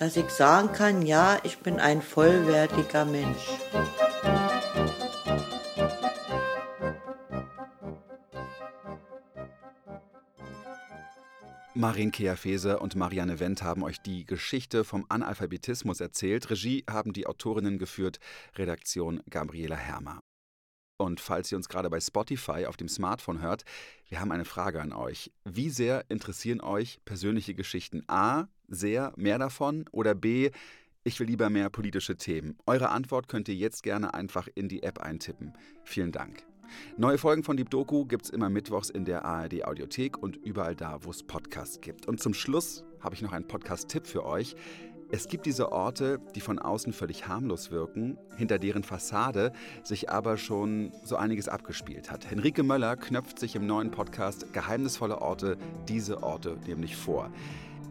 Dass 0.00 0.16
ich 0.16 0.30
sagen 0.30 0.72
kann, 0.72 1.02
ja, 1.02 1.36
ich 1.44 1.60
bin 1.60 1.78
ein 1.78 2.02
vollwertiger 2.02 3.04
Mensch. 3.04 3.46
Marin 11.76 12.12
Keafeser 12.12 12.80
und 12.80 12.94
Marianne 12.94 13.40
Wendt 13.40 13.64
haben 13.64 13.82
euch 13.82 14.00
die 14.00 14.24
Geschichte 14.24 14.84
vom 14.84 15.06
Analphabetismus 15.08 16.00
erzählt. 16.00 16.48
Regie 16.48 16.84
haben 16.88 17.12
die 17.12 17.26
Autorinnen 17.26 17.78
geführt, 17.78 18.20
Redaktion 18.54 19.20
Gabriela 19.28 19.74
Hermer. 19.74 20.20
Und 20.98 21.20
falls 21.20 21.50
ihr 21.50 21.58
uns 21.58 21.68
gerade 21.68 21.90
bei 21.90 21.98
Spotify 21.98 22.66
auf 22.66 22.76
dem 22.76 22.88
Smartphone 22.88 23.42
hört, 23.42 23.64
wir 24.08 24.20
haben 24.20 24.30
eine 24.30 24.44
Frage 24.44 24.80
an 24.80 24.92
euch. 24.92 25.32
Wie 25.44 25.68
sehr 25.68 26.04
interessieren 26.08 26.60
euch 26.60 27.00
persönliche 27.04 27.54
Geschichten? 27.54 28.04
A, 28.06 28.46
sehr, 28.68 29.12
mehr 29.16 29.40
davon 29.40 29.86
oder 29.90 30.14
B, 30.14 30.52
ich 31.02 31.18
will 31.18 31.26
lieber 31.26 31.50
mehr 31.50 31.70
politische 31.70 32.16
Themen. 32.16 32.56
Eure 32.66 32.90
Antwort 32.90 33.26
könnt 33.26 33.48
ihr 33.48 33.56
jetzt 33.56 33.82
gerne 33.82 34.14
einfach 34.14 34.46
in 34.54 34.68
die 34.68 34.84
App 34.84 35.00
eintippen. 35.00 35.52
Vielen 35.82 36.12
Dank. 36.12 36.44
Neue 36.96 37.18
Folgen 37.18 37.42
von 37.42 37.56
Deep 37.56 37.70
Doku 37.70 38.04
gibt 38.04 38.24
es 38.24 38.30
immer 38.30 38.48
mittwochs 38.48 38.90
in 38.90 39.04
der 39.04 39.24
ARD 39.24 39.64
Audiothek 39.64 40.22
und 40.22 40.36
überall 40.36 40.74
da, 40.74 40.98
wo 41.02 41.10
es 41.10 41.22
Podcasts 41.22 41.80
gibt. 41.80 42.06
Und 42.06 42.20
zum 42.20 42.34
Schluss 42.34 42.84
habe 43.00 43.14
ich 43.14 43.22
noch 43.22 43.32
einen 43.32 43.46
Podcast-Tipp 43.46 44.06
für 44.06 44.24
euch. 44.24 44.56
Es 45.10 45.28
gibt 45.28 45.46
diese 45.46 45.70
Orte, 45.70 46.20
die 46.34 46.40
von 46.40 46.58
außen 46.58 46.92
völlig 46.92 47.28
harmlos 47.28 47.70
wirken, 47.70 48.18
hinter 48.36 48.58
deren 48.58 48.82
Fassade 48.82 49.52
sich 49.84 50.10
aber 50.10 50.36
schon 50.38 50.92
so 51.04 51.16
einiges 51.16 51.48
abgespielt 51.48 52.10
hat. 52.10 52.28
Henrike 52.30 52.62
Möller 52.62 52.96
knöpft 52.96 53.38
sich 53.38 53.54
im 53.54 53.66
neuen 53.66 53.90
Podcast 53.90 54.52
Geheimnisvolle 54.52 55.20
Orte 55.20 55.56
diese 55.88 56.22
Orte 56.22 56.56
nämlich 56.66 56.96
vor. 56.96 57.30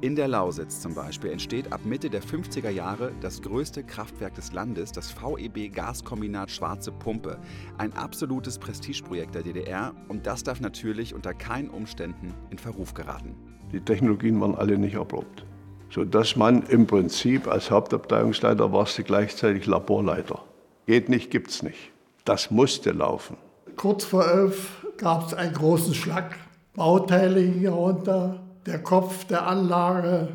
In 0.04 0.18
der 0.18 0.28
Lausitz 0.28 0.82
zum 0.82 0.94
Beispiel 0.94 1.32
entsteht 1.32 1.72
ab 1.72 1.80
Mitte 1.86 2.10
der 2.10 2.22
50er 2.22 2.70
Jahre 2.70 3.14
das 3.22 3.42
größte 3.42 3.86
Kraftwerk 3.86 4.36
des 4.36 4.52
Landes, 4.52 4.92
das 4.92 5.10
VEB 5.10 5.74
Gaskombinat 5.74 6.52
Schwarze 6.52 6.92
Pumpe. 6.92 7.40
Ein 7.78 7.94
absolutes 7.94 8.60
Prestigeprojekt 8.60 9.34
der 9.34 9.44
DDR 9.44 9.94
und 10.10 10.28
das 10.28 10.44
darf 10.44 10.60
natürlich 10.60 11.16
unter 11.16 11.34
keinen 11.34 11.70
Umständen 11.70 12.34
in 12.50 12.58
Verruf 12.58 12.94
geraten. 12.94 13.34
Die 13.72 13.80
Technologien 13.80 14.42
waren 14.42 14.56
alle 14.56 14.78
nicht 14.78 14.96
erprobt. 14.96 15.46
Sodass 15.90 16.36
man 16.36 16.64
im 16.64 16.86
Prinzip 16.86 17.48
als 17.48 17.72
Hauptabteilungsleiter 17.72 18.74
warst 18.74 18.98
du 18.98 19.04
gleichzeitig 19.04 19.68
Laborleiter. 19.68 20.44
Geht 20.86 21.08
nicht, 21.08 21.32
gibt's 21.32 21.64
nicht. 21.64 21.94
Das 22.26 22.52
musste 22.52 22.92
laufen. 22.92 23.38
Kurz 23.78 24.04
vor 24.04 24.28
elf 24.28 24.86
gab 24.98 25.28
es 25.28 25.34
einen 25.34 25.54
großen 25.54 25.94
Schlag. 25.94 26.36
Bauteile 26.74 27.40
hier 27.40 27.72
runter, 27.72 28.42
der 28.66 28.82
Kopf 28.82 29.26
der 29.26 29.48
Anlage 29.48 30.30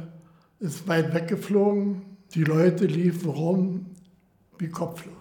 ist 0.61 0.87
weit 0.89 1.15
weggeflogen. 1.15 2.03
Die 2.35 2.45
Leute 2.45 2.87
liefen 2.87 3.31
rum 3.31 3.87
wie 4.59 4.69
kopflos. 4.69 5.15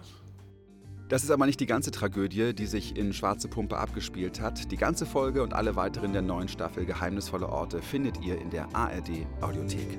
Das 1.10 1.24
ist 1.24 1.32
aber 1.32 1.46
nicht 1.46 1.62
die 1.62 1.68
ganze 1.68 1.92
Tragödie, 1.92 2.54
die 2.54 2.66
sich 2.66 2.98
in 2.98 3.14
Schwarze 3.14 3.48
Pumpe 3.48 3.78
abgespielt 3.78 4.42
hat. 4.42 4.72
Die 4.72 4.78
ganze 4.78 5.06
Folge 5.06 5.42
und 5.42 5.54
alle 5.54 5.78
weiteren 5.78 6.12
der 6.12 6.22
neuen 6.22 6.50
Staffel 6.50 6.86
Geheimnisvolle 6.86 7.48
Orte 7.48 7.82
findet 7.82 8.22
ihr 8.22 8.42
in 8.42 8.50
der 8.50 8.68
ARD 8.76 9.26
Audiothek. 9.40 9.98